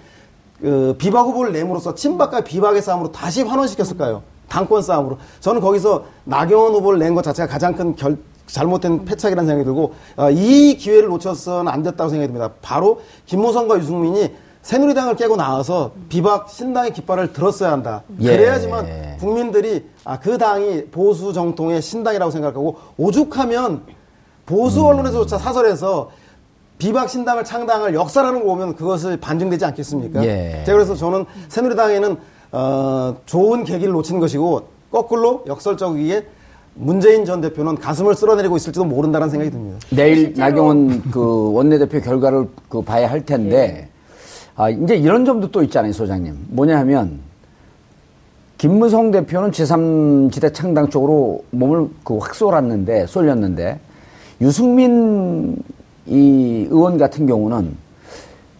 [0.61, 4.21] 그 비박 후보를 내므로써 친박과 비박의 싸움으로 다시 환원시켰을까요?
[4.47, 5.17] 당권 싸움으로.
[5.41, 8.17] 저는 거기서 나경원 후보를 낸 것 자체가 가장 큰 결,
[8.47, 12.53] 잘못된 패착이라는 생각이 들고 어, 이 기회를 놓쳐서는 안 됐다고 생각이 듭니다.
[12.61, 18.03] 바로 김무성과 유승민이 새누리당을 깨고 나와서 비박 신당의 깃발을 들었어야 한다.
[18.21, 18.35] 예.
[18.35, 23.83] 그래야지만 국민들이 아, 그 당이 보수 정통의 신당이라고 생각하고 오죽하면
[24.45, 26.11] 보수 언론에서조차 사설에서
[26.77, 30.23] 비박 신당을 창당할 역사라는 거 보면 그것을 반증되지 않겠습니까?
[30.25, 30.63] 예.
[30.65, 32.17] 제가 그래서 저는 새누리당에는
[32.51, 36.25] 어, 좋은 계기를 놓친 것이고 거꾸로 역설적이게
[36.75, 39.79] 문재인 전 대표는 가슴을 쓸어내리고 있을지도 모른다는 생각이 듭니다.
[39.91, 43.88] 내일 나경원 그 원내대표 결과를 그 봐야 할 텐데
[44.59, 47.21] 아 이제 이런 점도 또 있잖아요 소장님 뭐냐 하면
[48.57, 53.79] 김무성 대표는 제3지대 창당 쪽으로 몸을 그 확 쏠았는데 쏠렸는데
[54.41, 55.55] 유승민
[56.05, 57.73] 이 의원 같은 경우는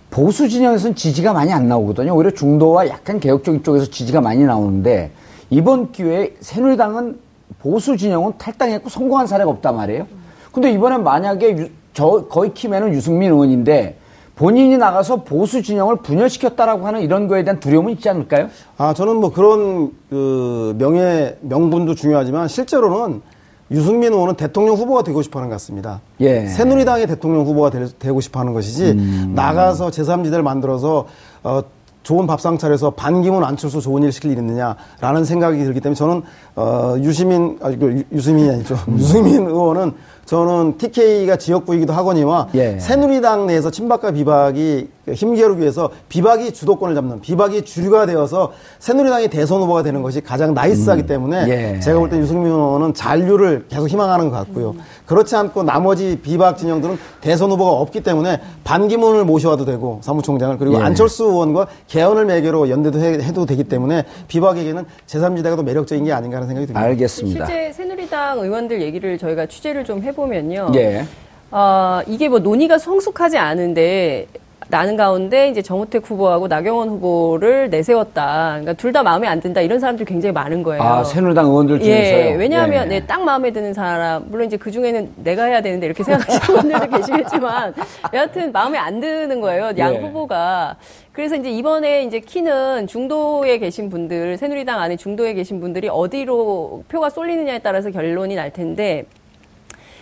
[0.09, 2.15] 보수 진영에서는 지지가 많이 안 나오거든요.
[2.15, 5.11] 오히려 중도와 약간 개혁적인 쪽에서 지지가 많이 나오는데
[5.49, 7.19] 이번 기회에 새누리당은
[7.59, 10.07] 보수 진영은 탈당했고 성공한 사례가 없단 말이에요.
[10.53, 13.97] 근데 이번에 만약에 유- 저 거의 키맨은 유승민 의원인데
[14.39, 18.47] 본인이 나가서 보수 진영을 분열시켰다라고 하는 이런 거에 대한 두려움은 있지 않을까요?
[18.77, 23.21] 아, 저는 뭐 그런 그 명예, 명분도 중요하지만 실제로는
[23.69, 25.99] 유승민 의원은 대통령 후보가 되고 싶어 하는 것 같습니다.
[26.21, 26.45] 예.
[26.47, 28.93] 새누리당의 대통령 후보가 될- 되고 싶어 하는 것이지
[29.35, 31.05] 나가서 제3지대를 만들어서
[31.43, 31.61] 어,
[32.03, 36.21] 좋은 밥상 차려서 반기문 안철수 좋은 일 시킬 일 있느냐라는 생각이 들기 때문에 저는
[36.59, 39.93] 어, 유시민 아 유- 유시민이 아니죠 유승민 의원은
[40.25, 42.77] 저는 TK가 지역구이기도 하거니와 예.
[42.77, 49.81] 새누리당 내에서 친박과 비박이 힘겨루기 위해서 비박이 주도권을 잡는 비박이 주류가 되어서 새누리당이 대선 후보가
[49.81, 51.79] 되는 것이 가장 나이스하기 때문에 예.
[51.79, 54.75] 제가 볼 때 유승민 의원은 잔류를 계속 희망하는 것 같고요.
[55.07, 60.79] 그렇지 않고 나머지 비박 진영들은 대선 후보가 없기 때문에 반기문을 모셔와도 되고 사무총장을 그리고 예.
[60.81, 66.37] 안철수 의원과 개헌을 매개로 연대도 해, 도 되기 때문에 비박에게는 제3지대가 더 매력적인 게 아닌가
[66.37, 66.85] 하는 생각이 듭니다.
[66.85, 67.45] 알겠습니다.
[67.45, 70.71] 실제 새누리당 의원들 얘기를 저희가 취재를 좀 해보면요.
[70.75, 71.05] 예.
[71.51, 74.27] 어, 이게 뭐 논의가 성숙하지 않은데
[74.71, 78.49] 나는 가운데 이제 정우택 후보하고 나경원 후보를 내세웠다.
[78.61, 79.61] 그러니까 둘 다 마음에 안 든다.
[79.61, 80.81] 이런 사람들이 굉장히 많은 거예요.
[80.81, 82.17] 아 새누리당 의원들 중에서요.
[82.17, 82.99] 예, 왜냐하면 예.
[82.99, 86.87] 네, 딱 마음에 드는 사람, 물론 이제 그 중에는 내가 해야 되는데 이렇게 생각하시는 분들도
[86.97, 87.73] 계시겠지만,
[88.13, 89.97] 여하튼 마음에 안 드는 거예요, 양 예.
[89.99, 90.75] 후보가.
[91.13, 97.09] 그래서 이제 이번에 이제 키는 중도에 계신 분들, 새누리당 안에 중도에 계신 분들이 어디로 표가
[97.09, 99.05] 쏠리느냐에 따라서 결론이 날 텐데,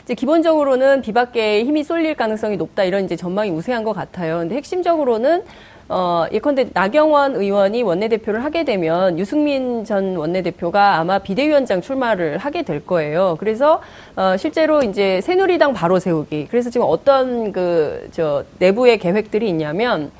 [0.07, 4.37] 이제 기본적으로는 비박계에 힘이 쏠릴 가능성이 높다 이런 이제 전망이 우세한 것 같아요.
[4.37, 5.43] 근데 핵심적으로는
[5.89, 12.85] 어, 예컨대 나경원 의원이 원내대표를 하게 되면 유승민 전 원내대표가 아마 비대위원장 출마를 하게 될
[12.85, 13.35] 거예요.
[13.37, 13.81] 그래서
[14.15, 16.47] 어, 실제로 이제 새누리당 바로 세우기.
[16.49, 20.11] 그래서 지금 어떤 그 저 내부의 계획들이 있냐면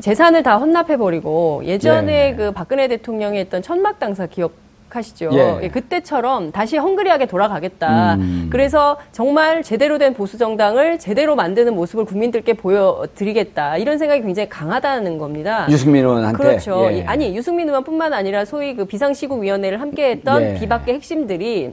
[0.00, 2.34] 재산을 다 헌납해 버리고 예전에 예.
[2.34, 5.30] 그 박근혜 대통령이 했던 천막 당사 기억 하시죠.
[5.32, 5.58] 예.
[5.64, 8.14] 예, 그때처럼 다시 헝그리하게 돌아가겠다.
[8.14, 8.48] 음.
[8.50, 13.76] 그래서 정말 제대로 된 보수 정당을 제대로 만드는 모습을 국민들께 보여드리겠다.
[13.78, 15.66] 이런 생각이 굉장히 강하다는 겁니다.
[15.70, 16.36] 유승민 의원한테.
[16.38, 16.88] 그렇죠.
[16.90, 16.98] 예.
[16.98, 20.54] 이- 아니 유승민 의원뿐만 아니라 소위 그 비상시국위원회를 함께했던 예.
[20.58, 21.72] 비박계 핵심들이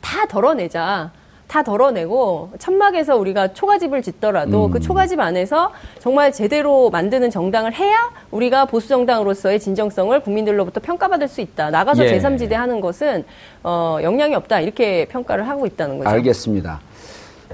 [0.00, 1.10] 다 덜어내자.
[1.46, 4.70] 다 덜어내고 천막에서 우리가 초가집을 짓더라도 음.
[4.70, 7.96] 그 초가집 안에서 정말 제대로 만드는 정당을 해야
[8.30, 11.70] 우리가 보수 정당으로서의 진정성을 국민들로부터 평가받을 수 있다.
[11.70, 12.18] 나가서 예.
[12.18, 13.24] 제3지대 하는 것은
[13.62, 14.60] 어, 영향이 없다.
[14.60, 16.10] 이렇게 평가를 하고 있다는 거죠.
[16.10, 16.80] 알겠습니다.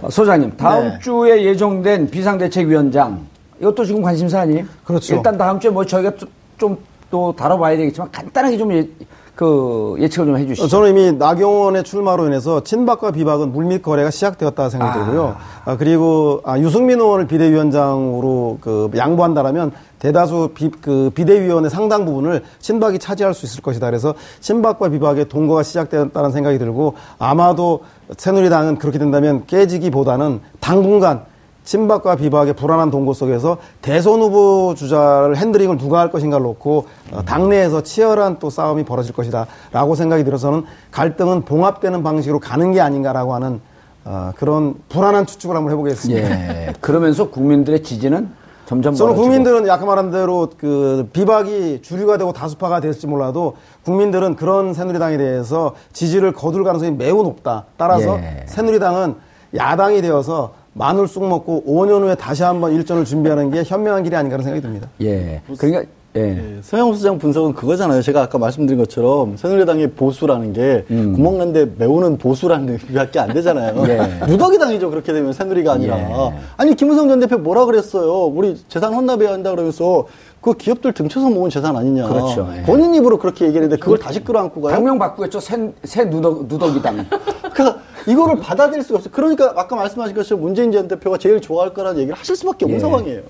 [0.01, 0.99] 어, 소장님, 다음 네.
[1.01, 3.27] 주에 예정된 비상대책위원장
[3.61, 4.65] 이것도 지금 관심사 아니에요?
[4.85, 5.17] 그렇죠.
[5.17, 6.13] 일단 다음 주에 뭐 저희가
[6.57, 8.89] 좀또 다뤄봐야 되겠지만 간단하게 좀 예,
[9.35, 10.65] 그 예측을 좀 해주시죠.
[10.65, 15.05] 어, 저는 이미 나경원의 출마로 인해서 친박과 비박은 물밑 거래가 시작되었다 생각이 아.
[15.05, 15.37] 들고요.
[15.65, 22.99] 아, 그리고 아, 유승민 의원을 비대위원장으로 그 양보한다라면 대다수 비, 그 비대위원회 상당 부분을 친박이
[22.99, 23.87] 차지할 수 있을 것이다.
[23.87, 27.81] 그래서 친박과 비박의 동거가 시작되었다는 생각이 들고 아마도
[28.17, 31.25] 새누리당은 그렇게 된다면 깨지기보다는 당분간
[31.65, 37.83] 친박과 비박의 불안한 동고 속에서 대선 후보 주자를 핸드링을 누가 할 것인가를 놓고 어, 당내에서
[37.83, 43.61] 치열한 또 싸움이 벌어질 것이다라고 생각이 들어서는 갈등은 봉합되는 방식으로 가는 게 아닌가라고 하는
[44.05, 46.31] 어, 그런 불안한 추측을 한번 해보겠습니다.
[46.31, 46.73] 예.
[46.81, 48.31] 그러면서 국민들의 지지는
[48.67, 49.23] 점점 저는 멀어지고.
[49.23, 55.75] 국민들은 아까 말한 대로 그 비박이 주류가 되고 다수파가 됐을지 몰라도 국민들은 그런 새누리당에 대해서
[55.93, 57.67] 지지를 거둘 가능성이 매우 높다.
[57.77, 58.45] 따라서 예.
[58.47, 59.15] 새누리당은
[59.55, 64.35] 야당이 되어서 마늘 쑥 먹고 5년 후에 다시 한번 일전을 준비하는 게 현명한 길이 아닌가
[64.35, 64.89] 하는 생각이 듭니다.
[65.03, 65.43] 예.
[65.59, 66.21] 그러니까 예.
[66.21, 68.03] 예, 서영호 수장 분석은 그거잖아요.
[68.03, 71.15] 제가 아까 말씀드린 것처럼 새누리당의 보수라는 게 음.
[71.15, 73.83] 구멍난데 메우는 보수라는 의미밖에 안 되잖아요.
[73.89, 74.21] 예.
[74.29, 74.91] 누더기 당이죠.
[74.91, 75.99] 그렇게 되면 새누리가 아니라.
[75.99, 76.35] 예.
[76.59, 78.27] 아니 김우성 전 대표 뭐라 그랬어요.
[78.27, 80.07] 우리 재산 헌납해야 한다 그러면서
[80.43, 82.09] 그 기업들 등쳐서 모은 재산 아니냐.
[82.09, 82.51] 그렇죠.
[82.57, 82.63] 예.
[82.63, 84.75] 본인 입으로 그렇게 얘기했는데 그걸 다시 끌어안고 가요.
[84.75, 85.39] 당명 바꾸겠죠.
[85.39, 87.07] 새, 새 누더, 누더기당.
[87.55, 89.13] 그러니까 이거를 받아들일 수가 없어요.
[89.15, 92.81] 그러니까 아까 말씀하신 것처럼 문재인 전 대표가 제일 좋아할 거라는 얘기를 하실 수밖에 없는 예.
[92.81, 93.23] 상황이에요.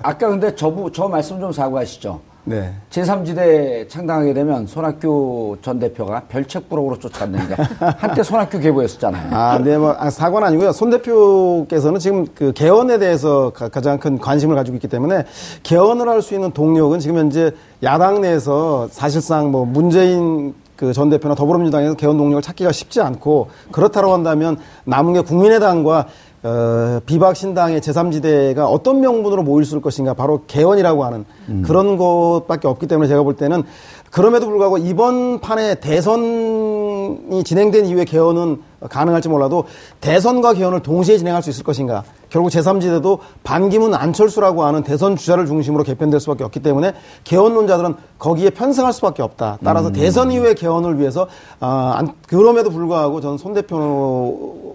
[0.00, 2.20] 아까 근데 저 부, 저 말씀 좀 사과하시죠.
[2.46, 2.74] 네.
[2.90, 7.56] 제3지대 창당하게 되면 손학규 전 대표가 별책부록으로 쫓아갔는데
[7.96, 9.34] 한때 손학규 계보였었잖아요.
[9.34, 10.72] 아, 네, 뭐, 아, 사과는 아니고요.
[10.72, 15.24] 손 대표께서는 지금 그 개헌에 대해서 가, 가장 큰 관심을 가지고 있기 때문에
[15.62, 17.50] 개헌을 할 수 있는 동력은 지금 현재
[17.82, 24.56] 야당 내에서 사실상 뭐 문재인 그전 대표나 더불어민주당에서 개헌 동력을 찾기가 쉽지 않고 그렇다고 한다면
[24.84, 26.06] 남은 게 국민의당과
[26.44, 31.24] 어, 비박 신당의 제3지대가 어떤 명분으로 모일 수 있을 것인가 바로 개헌이라고 하는
[31.64, 33.62] 그런 것밖에 없기 때문에 제가 볼 때는
[34.10, 39.64] 그럼에도 불구하고 이번 판에 대선이 진행된 이후에 개헌은 가능할지 몰라도
[40.02, 42.04] 대선과 개헌을 동시에 진행할 수 있을 것인가.
[42.28, 46.92] 결국 제3지대도 반기문 안철수라고 하는 대선 주자를 중심으로 개편될 수밖에 없기 때문에
[47.24, 49.58] 개헌론자들은 거기에 편승할 수밖에 없다.
[49.64, 51.26] 따라서 대선 이후의 개헌을 위해서
[51.60, 54.74] 아, 안- 그럼에도 불구하고 저는 손 대표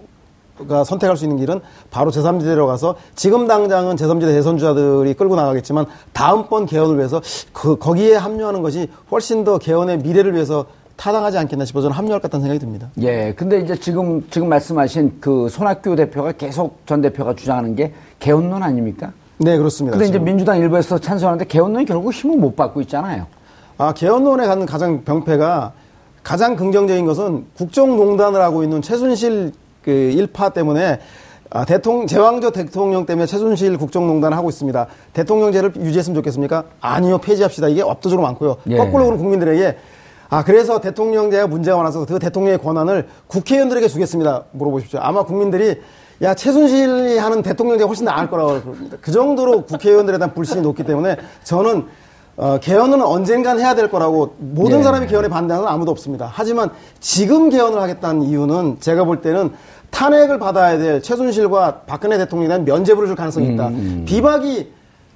[0.68, 6.66] 가 선택할 수 있는 길은 바로 제3지대로 가서 지금 당장은 제3지대 대선주자들이 끌고 나가겠지만 다음번
[6.66, 7.20] 개헌을 위해서
[7.52, 12.30] 그 거기에 합류하는 것이 훨씬 더 개헌의 미래를 위해서 타당하지 않겠나 싶어서 저는 합류할 것
[12.30, 12.90] 같다는 생각이 듭니다.
[13.00, 13.32] 예.
[13.34, 19.12] 근데 이제 지금, 지금 말씀하신 그 손학규 대표가 계속 전 대표가 주장하는 게 개헌론 아닙니까?
[19.38, 19.96] 네, 그렇습니다.
[19.96, 20.26] 근데 이제 지금.
[20.26, 23.26] 민주당 일부에서 찬성하는데 개헌론이 결국 힘을 못 받고 있잖아요.
[23.78, 25.72] 아, 개헌론에 갖는 가장 병폐가
[26.22, 31.00] 가장 긍정적인 것은 국정농단을 하고 있는 최순실 그 일파 때문에
[31.52, 34.86] 아, 대통령, 제왕적 대통령 때문에 최순실 국정농단을 하고 있습니다.
[35.14, 36.64] 대통령제를 유지했으면 좋겠습니까?
[36.80, 37.68] 아니요, 폐지합시다.
[37.68, 38.58] 이게 압도적으로 많고요.
[38.68, 38.76] 예.
[38.76, 39.76] 거꾸로 그런 국민들에게
[40.28, 44.44] 아, 그래서 대통령제가 문제가 많아서 그 대통령의 권한을 국회의원들에게 주겠습니다.
[44.52, 45.00] 물어보십시오.
[45.02, 45.80] 아마 국민들이
[46.22, 48.98] 야, 최순실이 하는 대통령제가 훨씬 나을 거라고 그럽니다.
[49.00, 51.86] 그 정도로 국회의원들에 대한 불신이 높기 때문에 저는
[52.40, 54.82] 어, 개헌은 언젠간 해야 될 거라고 모든 예.
[54.82, 56.30] 사람이 개헌에 반대하는 건 아무도 없습니다.
[56.32, 59.50] 하지만 지금 개헌을 하겠다는 이유는 제가 볼 때는
[59.90, 63.70] 탄핵을 받아야 될 최순실과 박근혜 대통령에 대한 면죄부를 줄 가능성이 있다.
[64.06, 64.72] 비박이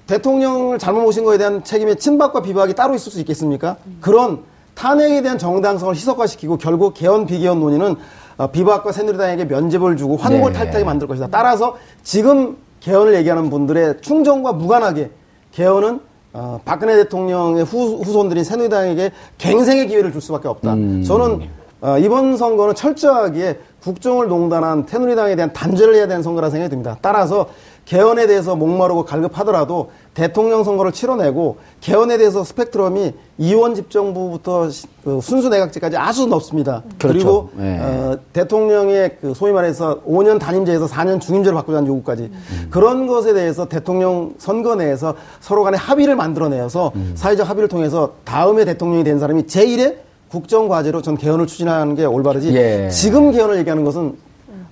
[0.06, 3.76] 대통령을 잘못 모신 거에 대한 책임에 친박과 비박이 따로 있을 수 있겠습니까?
[4.02, 4.40] 그런
[4.74, 7.96] 탄핵에 대한 정당성을 희석화시키고 결국 개헌 비개헌 논의는
[8.36, 10.58] 어, 비박과 새누리당에게 면죄부를 주고 환골 네.
[10.58, 11.28] 탈퇴하게 만들 것이다.
[11.30, 15.10] 따라서 지금 개헌을 얘기하는 분들의 충정과 무관하게
[15.52, 16.00] 개헌은
[16.34, 20.74] 어, 박근혜 대통령의 후, 후손들인 새누리당에게 갱생의 기회를 줄 수밖에 없다.
[21.06, 21.48] 저는
[21.80, 26.98] 어, 이번 선거는 철저하게 국정을 농단한 새누리당에 대한 단죄를 해야 되는 선거라 생각이 듭니다.
[27.00, 27.48] 따라서
[27.84, 35.48] 개헌에 대해서 목마르고 갈급하더라도 대통령 선거를 치러내고 개헌에 대해서 스펙트럼이 이원 집정부부터 시- 그 순수
[35.48, 36.82] 내각제까지 아주 높습니다.
[36.98, 37.18] 그 그렇죠.
[37.18, 37.78] 리고 네.
[37.80, 42.30] 어, 대통령의 그 소위 말해서 5년 단임제에서 4년 중임제로 바꾸자는 요구까지
[42.70, 49.04] 그런 것에 대해서 대통령 선거 내에서 서로 간에 합의를 만들어내어서 사회적 합의를 통해서 다음에 대통령이
[49.04, 49.96] 된 사람이 제1의
[50.30, 52.88] 국정 과제로 전 개헌을 추진하는 게 올바르지 예.
[52.90, 54.16] 지금 개헌을 얘기하는 것은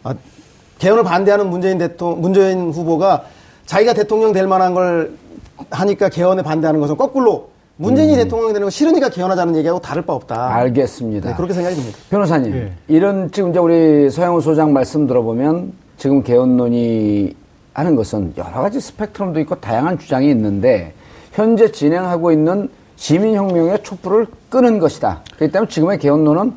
[0.03, 0.15] 아,
[0.83, 3.23] 개헌을 반대하는 문재인 대통령, 문재인 후보가
[3.67, 5.13] 자기가 대통령 될 만한 걸
[5.71, 10.53] 하니까 개헌에 반대하는 것은 거꾸로 문재인이 대통령이 되는 거 싫으니까 개헌하자는 얘기하고 다를 바 없다.
[10.57, 11.29] 알겠습니다.
[11.29, 11.99] 네, 그렇게 생각이 듭니다.
[12.11, 12.73] 변호사님, 예.
[12.89, 17.33] 이런 지금 이제 우리 서영우 소장 말씀 들어보면 지금 개헌 논의
[17.75, 20.95] 하는 것은 여러 가지 스펙트럼도 있고 다양한 주장이 있는데
[21.31, 25.21] 현재 진행하고 있는 시민혁명의 촛불을 끄는 것이다.
[25.37, 26.55] 그렇기 때문에 지금의 개헌론은 어,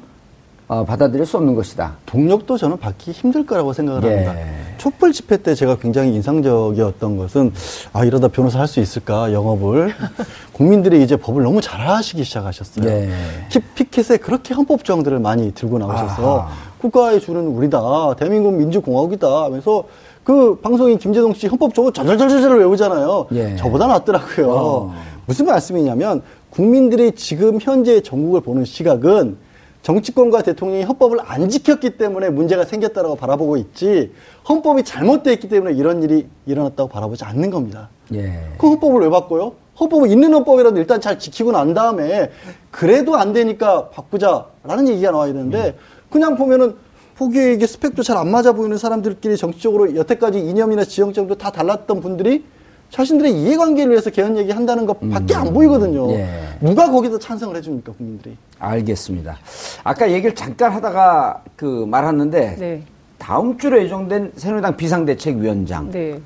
[0.67, 1.97] 받아들일 수 없는 것이다.
[2.08, 4.25] 동력도 저는 받기 힘들 거라고 생각을 예.
[4.25, 4.36] 합니다.
[4.78, 7.54] 촛불 집회 때 제가 굉장히 인상적이었던 것은
[7.93, 9.93] 아 이러다 변호사 할 수 있을까 영업을
[10.54, 12.88] 국민들이 이제 법을 너무 잘하시기 시작하셨어요.
[12.89, 13.10] 예.
[13.49, 16.49] 키- 피켓에 그렇게 헌법 조항들을 많이 들고 나오셔서 아하.
[16.80, 19.84] 국가의 주는 우리다 대한민국 민주공화국이다 하면서
[20.23, 23.28] 그 방송인 김재동 씨 헌법 조항 절절절절 외우잖아요.
[23.34, 23.56] 예.
[23.58, 24.51] 저보다 낫더라고요.
[24.51, 24.95] 어.
[25.28, 29.38] 무슨 말씀이냐면 국민들이 지금 현재 전국을 보는 시각은
[29.86, 34.12] 정치권과 대통령이 헌법을 안 지켰기 때문에 문제가 생겼다고 바라보고 있지
[34.50, 37.89] 헌법이 잘못되어 있기 때문에 이런 일이 일어났다고 바라보지 않는 겁니다.
[38.15, 38.34] 예.
[38.58, 39.54] 그 헌법을 왜 바꿔요?
[39.80, 42.32] 헌법은 있는 헌법이라도 일단 잘 지키고 난 다음에
[42.71, 45.76] 그래도 안 되니까 바꾸자라는 얘기가 나와야 되는데
[46.10, 46.74] 그냥 보면은
[47.15, 52.43] 보기에 이게 스펙도 잘 안 맞아 보이는 사람들끼리 정치적으로 여태까지 이념이나 지형점도 다 달랐던 분들이
[52.89, 56.12] 자신들의 이해관계를 위해서 개헌 얘기 한다는 것밖에 안 보이거든요.
[56.12, 56.28] 예.
[56.62, 58.38] 누가 거기다 찬성을 해줍니까 국민들이?
[58.60, 59.38] 알겠습니다.
[59.84, 62.84] 아까 얘기를 잠깐 하다가 그 말았는데 네.
[63.17, 66.19] 다음 주로 예정된 새누리당 비상대책위원장 네.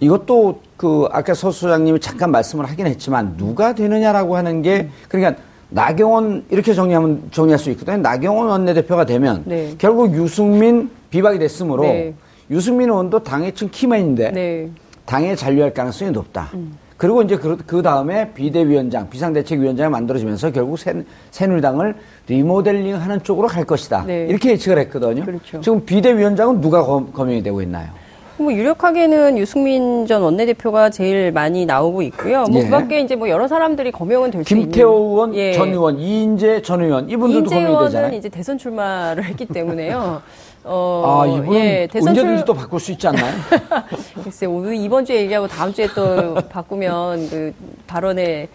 [0.00, 6.44] 이것도 그 아까 서 소장님이 잠깐 말씀을 하긴 했지만 누가 되느냐라고 하는 게 그러니까 나경원
[6.50, 7.96] 이렇게 정리하면 정리할 수 있거든요.
[7.98, 9.74] 나경원 원내대표가 되면 네.
[9.78, 12.14] 결국 유승민 비박이 됐으므로 네.
[12.50, 14.70] 유승민 의원도 당의 층 키맨인데 네.
[15.10, 16.50] 당에 잔류할 가능성이 높다.
[16.96, 20.94] 그리고 이제 그, 그 다음에 비대위원장, 비상대책위원장이 만들어지면서 결국 새,
[21.32, 21.96] 새누리당을
[22.28, 24.04] 리모델링 하는 쪽으로 갈 것이다.
[24.06, 24.26] 네.
[24.28, 25.24] 이렇게 예측을 했거든요.
[25.24, 25.60] 그렇죠.
[25.62, 27.88] 지금 비대위원장은 누가 검, 검증이 되고 있나요?
[28.36, 32.44] 뭐 유력하게는 유승민 전 원내대표가 제일 많이 나오고 있고요.
[32.44, 32.64] 뭐 예.
[32.66, 34.66] 그밖에 이제 뭐 여러 사람들이 검증은 될 수 있는.
[34.66, 35.52] 김태호 의원, 예.
[35.52, 38.16] 전 의원, 이인재 전 의원 이분들도 이인재 검증이 의원은 되잖아요.
[38.16, 40.22] 이제 대선 출마를 했기 때문에요.
[40.64, 43.32] 어, 아, 이분은 예, 대선 언제든지 출- 또 바꿀 수 있지 않나요?
[44.22, 47.54] 글쎄, 오늘 이번 주에 얘기하고 다음 주에 또 바꾸면 그
[47.86, 48.48] 발언의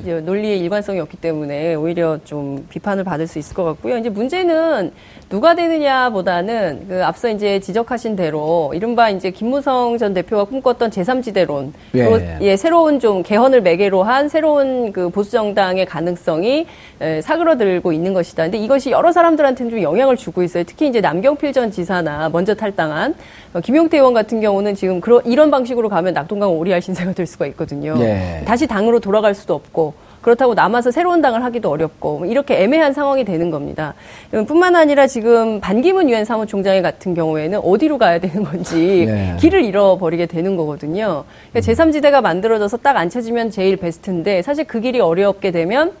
[0.00, 3.98] 이제 논리의 일관성이 없기 때문에 오히려 좀 비판을 받을 수 있을 것 같고요.
[3.98, 4.92] 이제 문제는
[5.28, 12.04] 누가 되느냐보다는 그 앞서 이제 지적하신 대로 이른바 이제 김무성 전 대표가 꿈꿨던 제3지대론 예.
[12.04, 16.66] 그리고 예, 새로운 좀 개헌을 매개로 한 새로운 그 보수 정당의 가능성이
[17.00, 18.44] 에, 사그러들고 있는 것이다.
[18.44, 20.64] 근데 이것이 여러 사람들한테는 좀 영향을 주고 있어요.
[20.64, 23.14] 특히 이제 남경필 전 지사나 먼저 탈당한
[23.54, 27.46] 어, 김용태 의원 같은 경우는 지금 그런 이런 방식으로 가면 낙동강 오리알 신세가 될 수가
[27.48, 27.96] 있거든요.
[27.98, 28.42] 예.
[28.46, 33.24] 다시 당으로 돌아갈 수도 없고 그렇다고 남아서 새로운 당을 하기도 어렵고 뭐 이렇게 애매한 상황이
[33.26, 33.92] 되는 겁니다.
[34.32, 39.36] 음, 뿐만 아니라 지금 반기문 유엔 사무총장의 같은 경우에는 어디로 가야 되는 건지 네.
[39.38, 41.24] 길을 잃어버리게 되는 거거든요.
[41.52, 45.92] 그러니까 제3지대가 만들어져서 딱안 찾으면 제일 베스트인데 사실 그 길이 어렵게 되면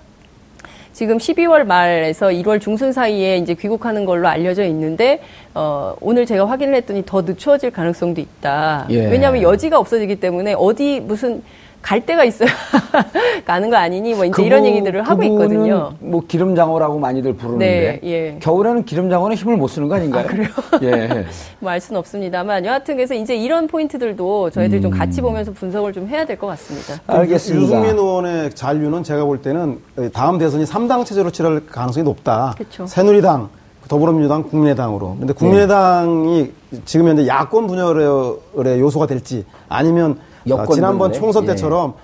[0.94, 5.20] 지금 12월 말에서 1월 중순 사이에 이제 귀국하는 걸로 알려져 있는데
[5.52, 8.86] 어, 오늘 제가 확인을 했더니 더 늦춰질 가능성도 있다.
[8.90, 9.10] 예.
[9.10, 11.42] 왜냐하면 여지가 없어지기 때문에 어디 무슨
[11.84, 12.48] 갈 데가 있어야
[13.44, 15.92] 가는 거 아니니 뭐 이제 이런 그분- 얘기들을 하고 있거든요.
[16.00, 18.38] 뭐 기름장어라고 많이들 부르는데 네, 예.
[18.40, 20.26] 겨울에는 기름장어는 힘을 못 쓰는 거 아닌가요?
[20.26, 20.48] 그래요?
[20.82, 21.26] 예.
[21.60, 26.24] 뭐알 수는 없습니다만 여하튼 그래서 이제 이런 포인트들도 저희들이 좀 같이 보면서 분석을 좀 해야
[26.24, 26.94] 될 것 같습니다.
[27.06, 27.62] 알겠습니다.
[27.64, 29.78] 유승민 의원의 잔류는 제가 볼 때는
[30.14, 32.54] 다음 대선이 3당 체제로 치러질 가능성이 높다.
[32.56, 32.86] 그쵸.
[32.86, 33.50] 새누리당,
[33.88, 35.16] 더불어민주당, 국민의당으로.
[35.18, 36.50] 근데 국민의당이
[36.86, 40.18] 지금 현재 야권 분열의 요소가 될지 아니면
[40.48, 41.18] 여권 어, 지난번 분열에?
[41.18, 41.48] 총선 예.
[41.48, 41.94] 때처럼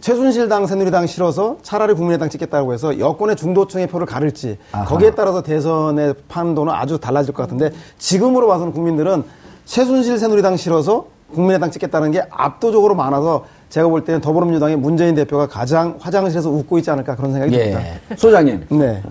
[0.00, 4.84] 최순실당 새누리당 실어서 차라리 국민의당 찍겠다고 해서 여권의 중도층의 표를 가를지 아하.
[4.84, 9.22] 거기에 따라서 대선의 판도는 아주 달라질 것 같은데 지금으로 봐서는 국민들은
[9.64, 15.96] 최순실 새누리당 실어서 국민의당 찍겠다는 게 압도적으로 많아서 제가 볼 때는 더불어민주당의 문재인 대표가 가장
[16.00, 17.80] 화장실에서 웃고 있지 않을까 그런 생각이 듭니다.
[18.10, 18.16] 예.
[18.16, 18.66] 소장님.
[18.70, 19.02] 네.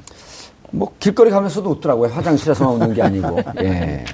[0.72, 2.10] 뭐 길거리 가면서도 웃더라고요.
[2.12, 3.40] 화장실에서만 웃는 게 아니고.
[3.62, 4.06] 예.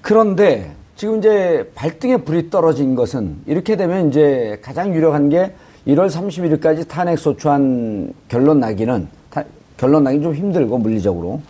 [0.00, 5.52] 그런데 지금 이제 발등에 불이 떨어진 것은 이렇게 되면 이제 가장 유력한 게
[5.86, 9.44] 1월 31일까지 탄핵 소추안 결론 나기는 타-
[9.76, 11.40] 결론 나기 좀 힘들고 물리적으로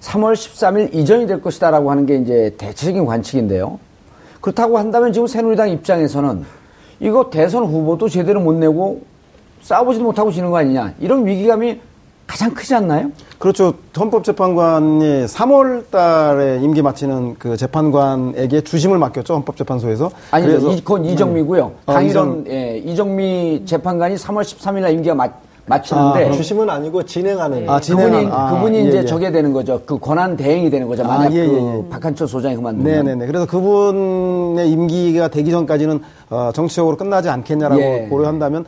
[0.00, 3.78] 3월 13일 이전이 될 것이다라고 하는 게 이제 대체적인 관측인데요.
[4.40, 6.44] 그렇다고 한다면 지금 새누리당 입장에서는
[7.00, 9.02] 이거 대선 후보도 제대로 못 내고
[9.62, 11.80] 싸우지도 못하고 지는 거 아니냐 이런 위기감이
[12.30, 13.10] 가장 크지 않나요?
[13.40, 13.74] 그렇죠.
[13.98, 19.34] 헌법재판관이 3월 달에 임기 마치는 그 재판관에게 주심을 맡겼죠.
[19.34, 20.12] 헌법재판소에서.
[20.30, 21.72] 아니, 그래서- 이, 그건 이정미고요.
[21.86, 25.26] 어, 당일은 예, 이정미 재판관이 3월 13일 날 임기가 마,
[25.66, 27.68] 마치는데 아, 주심은 아니고 진행하는.
[27.68, 29.04] 아, 진행하는- 그분이 아, 그분이 예, 이제 예.
[29.04, 29.80] 저게 되는 거죠.
[29.84, 31.02] 그 권한 대행이 되는 거죠.
[31.04, 31.88] 아, 만약 예, 그 예, 예.
[31.90, 32.92] 박한철 소장이 그만두면.
[33.04, 33.26] 네네네.
[33.26, 36.00] 그래서 그분의 임기가 되기 전까지는
[36.30, 38.06] 어, 정치적으로 끝나지 않겠냐라고 예.
[38.08, 38.66] 고려한다면 어,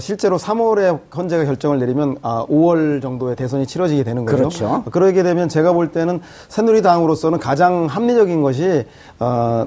[0.00, 4.36] 실제로 3월에 헌재가 결정을 내리면 아, 5월 정도에 대선이 치러지게 되는 거죠.
[4.36, 4.84] 그렇죠.
[4.90, 8.84] 그러게 되면 제가 볼 때는 새누리당으로서는 가장 합리적인 것이
[9.18, 9.66] 어,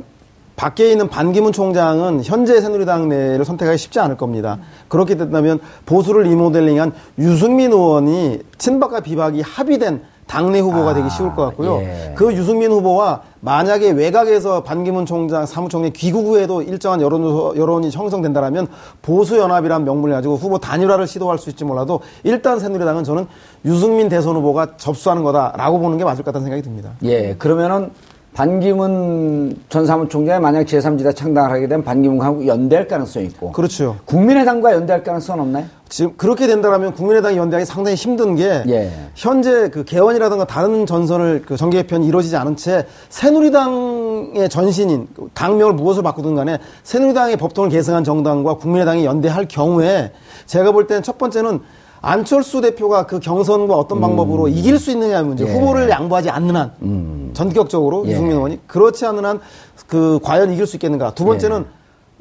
[0.56, 4.58] 밖에 있는 반기문 총장은 현재 새누리당 내를 선택하기 쉽지 않을 겁니다.
[4.88, 11.46] 그렇게 된다면 보수를 리모델링한 유승민 의원이 친박과 비박이 합의된 당내 후보가 아, 되기 쉬울 것
[11.46, 11.80] 같고요.
[11.84, 12.14] 예.
[12.18, 18.68] 그 유승민 후보와 만약에 외곽에서 반기문 총장, 사무총장 귀국 후에도 일정한 여론, 여론이 형성된다라면
[19.02, 23.26] 보수연합이란 명분을 가지고 후보 단일화를 시도할 수 있지 몰라도 일단 새누리당은 저는
[23.64, 26.92] 유승민 대선 후보가 접수하는 거다라고 보는 게 맞을 것 같다는 생각이 듭니다.
[27.04, 27.92] 예, 그러면은
[28.38, 33.52] 반기문 전 사무총장이 만약 제3지대 창당을 하게 되면 반기문하고 연대할 가능성이 있고.
[33.52, 33.98] 그렇죠.
[34.06, 35.66] 국민의당과 연대할 가능성은 없나요?
[35.90, 38.92] 지금 그렇게 된다라면 국민의당이 연대하기 상당히 힘든 게 예.
[39.16, 45.74] 현재 그 개헌이라든가 다른 전선을 그 정계 개편이 이루어지지 않은 채 새누리당의 전신인 그 당명을
[45.74, 50.12] 무엇을 바꾸든 간에 새누리당의 법통을 계승한 정당과 국민의당이 연대할 경우에
[50.46, 51.62] 제가 볼 때는 첫 번째는
[52.02, 55.52] 안철수 대표가 그 경선과 어떤 방법으로 이길 수 있느냐의 문제, 예.
[55.52, 58.12] 후보를 양보하지 않는 한, 전격적으로 예.
[58.12, 59.40] 유승민 의원이 그렇지 않는 한,
[59.88, 61.14] 그 과연 이길 수 있겠는가.
[61.14, 61.66] 두 번째는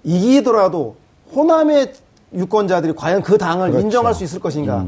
[0.05, 0.97] 이기더라도
[1.35, 1.93] 호남의
[2.35, 3.85] 유권자들이 과연 그 당을 그렇죠.
[3.87, 4.85] 인정할 수 있을 것인가.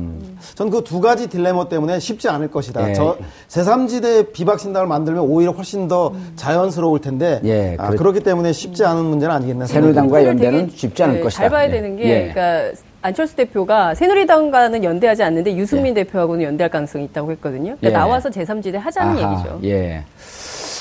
[0.54, 2.90] 전그 두 가지 딜레마 때문에 쉽지 않을 것이다.
[2.90, 2.94] 예.
[2.94, 3.16] 저
[3.48, 8.84] 제3지대 비박신당을 만들면 오히려 훨씬 더 자연스러울 텐데 예, 아, 그렇- 그렇 기 때문에 쉽지
[8.84, 11.42] 않은 문제는 아니겠나 새누리당과 연대는 쉽지 않을 네, 것이다.
[11.42, 11.70] 잘 봐야 예.
[11.70, 12.32] 되는 게, 예.
[12.32, 17.76] 그러니까 안철수 대표가 새누리당과는 연대하지 않는데 유승민 대표하고는 연대할 가능성이 있다고 했거든요.
[17.78, 17.92] 그러니까 예.
[17.92, 19.60] 나와서 제3지대 하자는 아하, 얘기죠.
[19.64, 20.04] 예.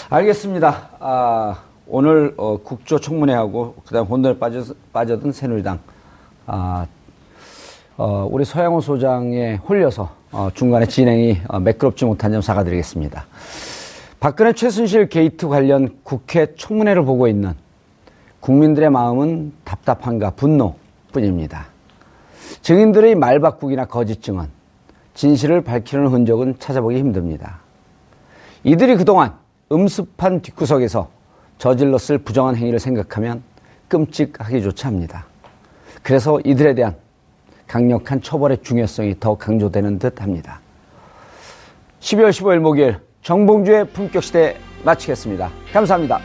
[0.09, 0.89] 알겠습니다.
[0.99, 5.79] 아, 오늘 어, 국조청문회하고 그다음 혼돈에 빠져, 빠져든 새누리당
[6.47, 6.87] 아,
[7.97, 13.25] 어, 우리 서양호 소장에 홀려서 어, 중간에 진행이 어, 매끄럽지 못한 점 사과드리겠습니다.
[14.19, 17.53] 박근혜 최순실 게이트 관련 국회 청문회를 보고 있는
[18.39, 21.76] 국민들의 마음은 답답함과 분노뿐입니다.
[22.61, 24.49] 증인들의 말 바꾸기나 거짓 증언,
[25.13, 27.59] 진실을 밝히는 흔적은 찾아보기 힘듭니다.
[28.63, 29.33] 이들이 그동안
[29.71, 31.09] 음습한 뒷구석에서
[31.57, 33.41] 저질렀을 부정한 행위를 생각하면
[33.87, 35.25] 끔찍하기조차 합니다.
[36.03, 36.95] 그래서 이들에 대한
[37.67, 40.61] 강력한 처벌의 중요성이 더 강조되는 듯 합니다.
[41.99, 45.49] 12월 15일 목요일 정봉주의 품격시대 마치겠습니다.
[45.73, 46.19] 감사합니다.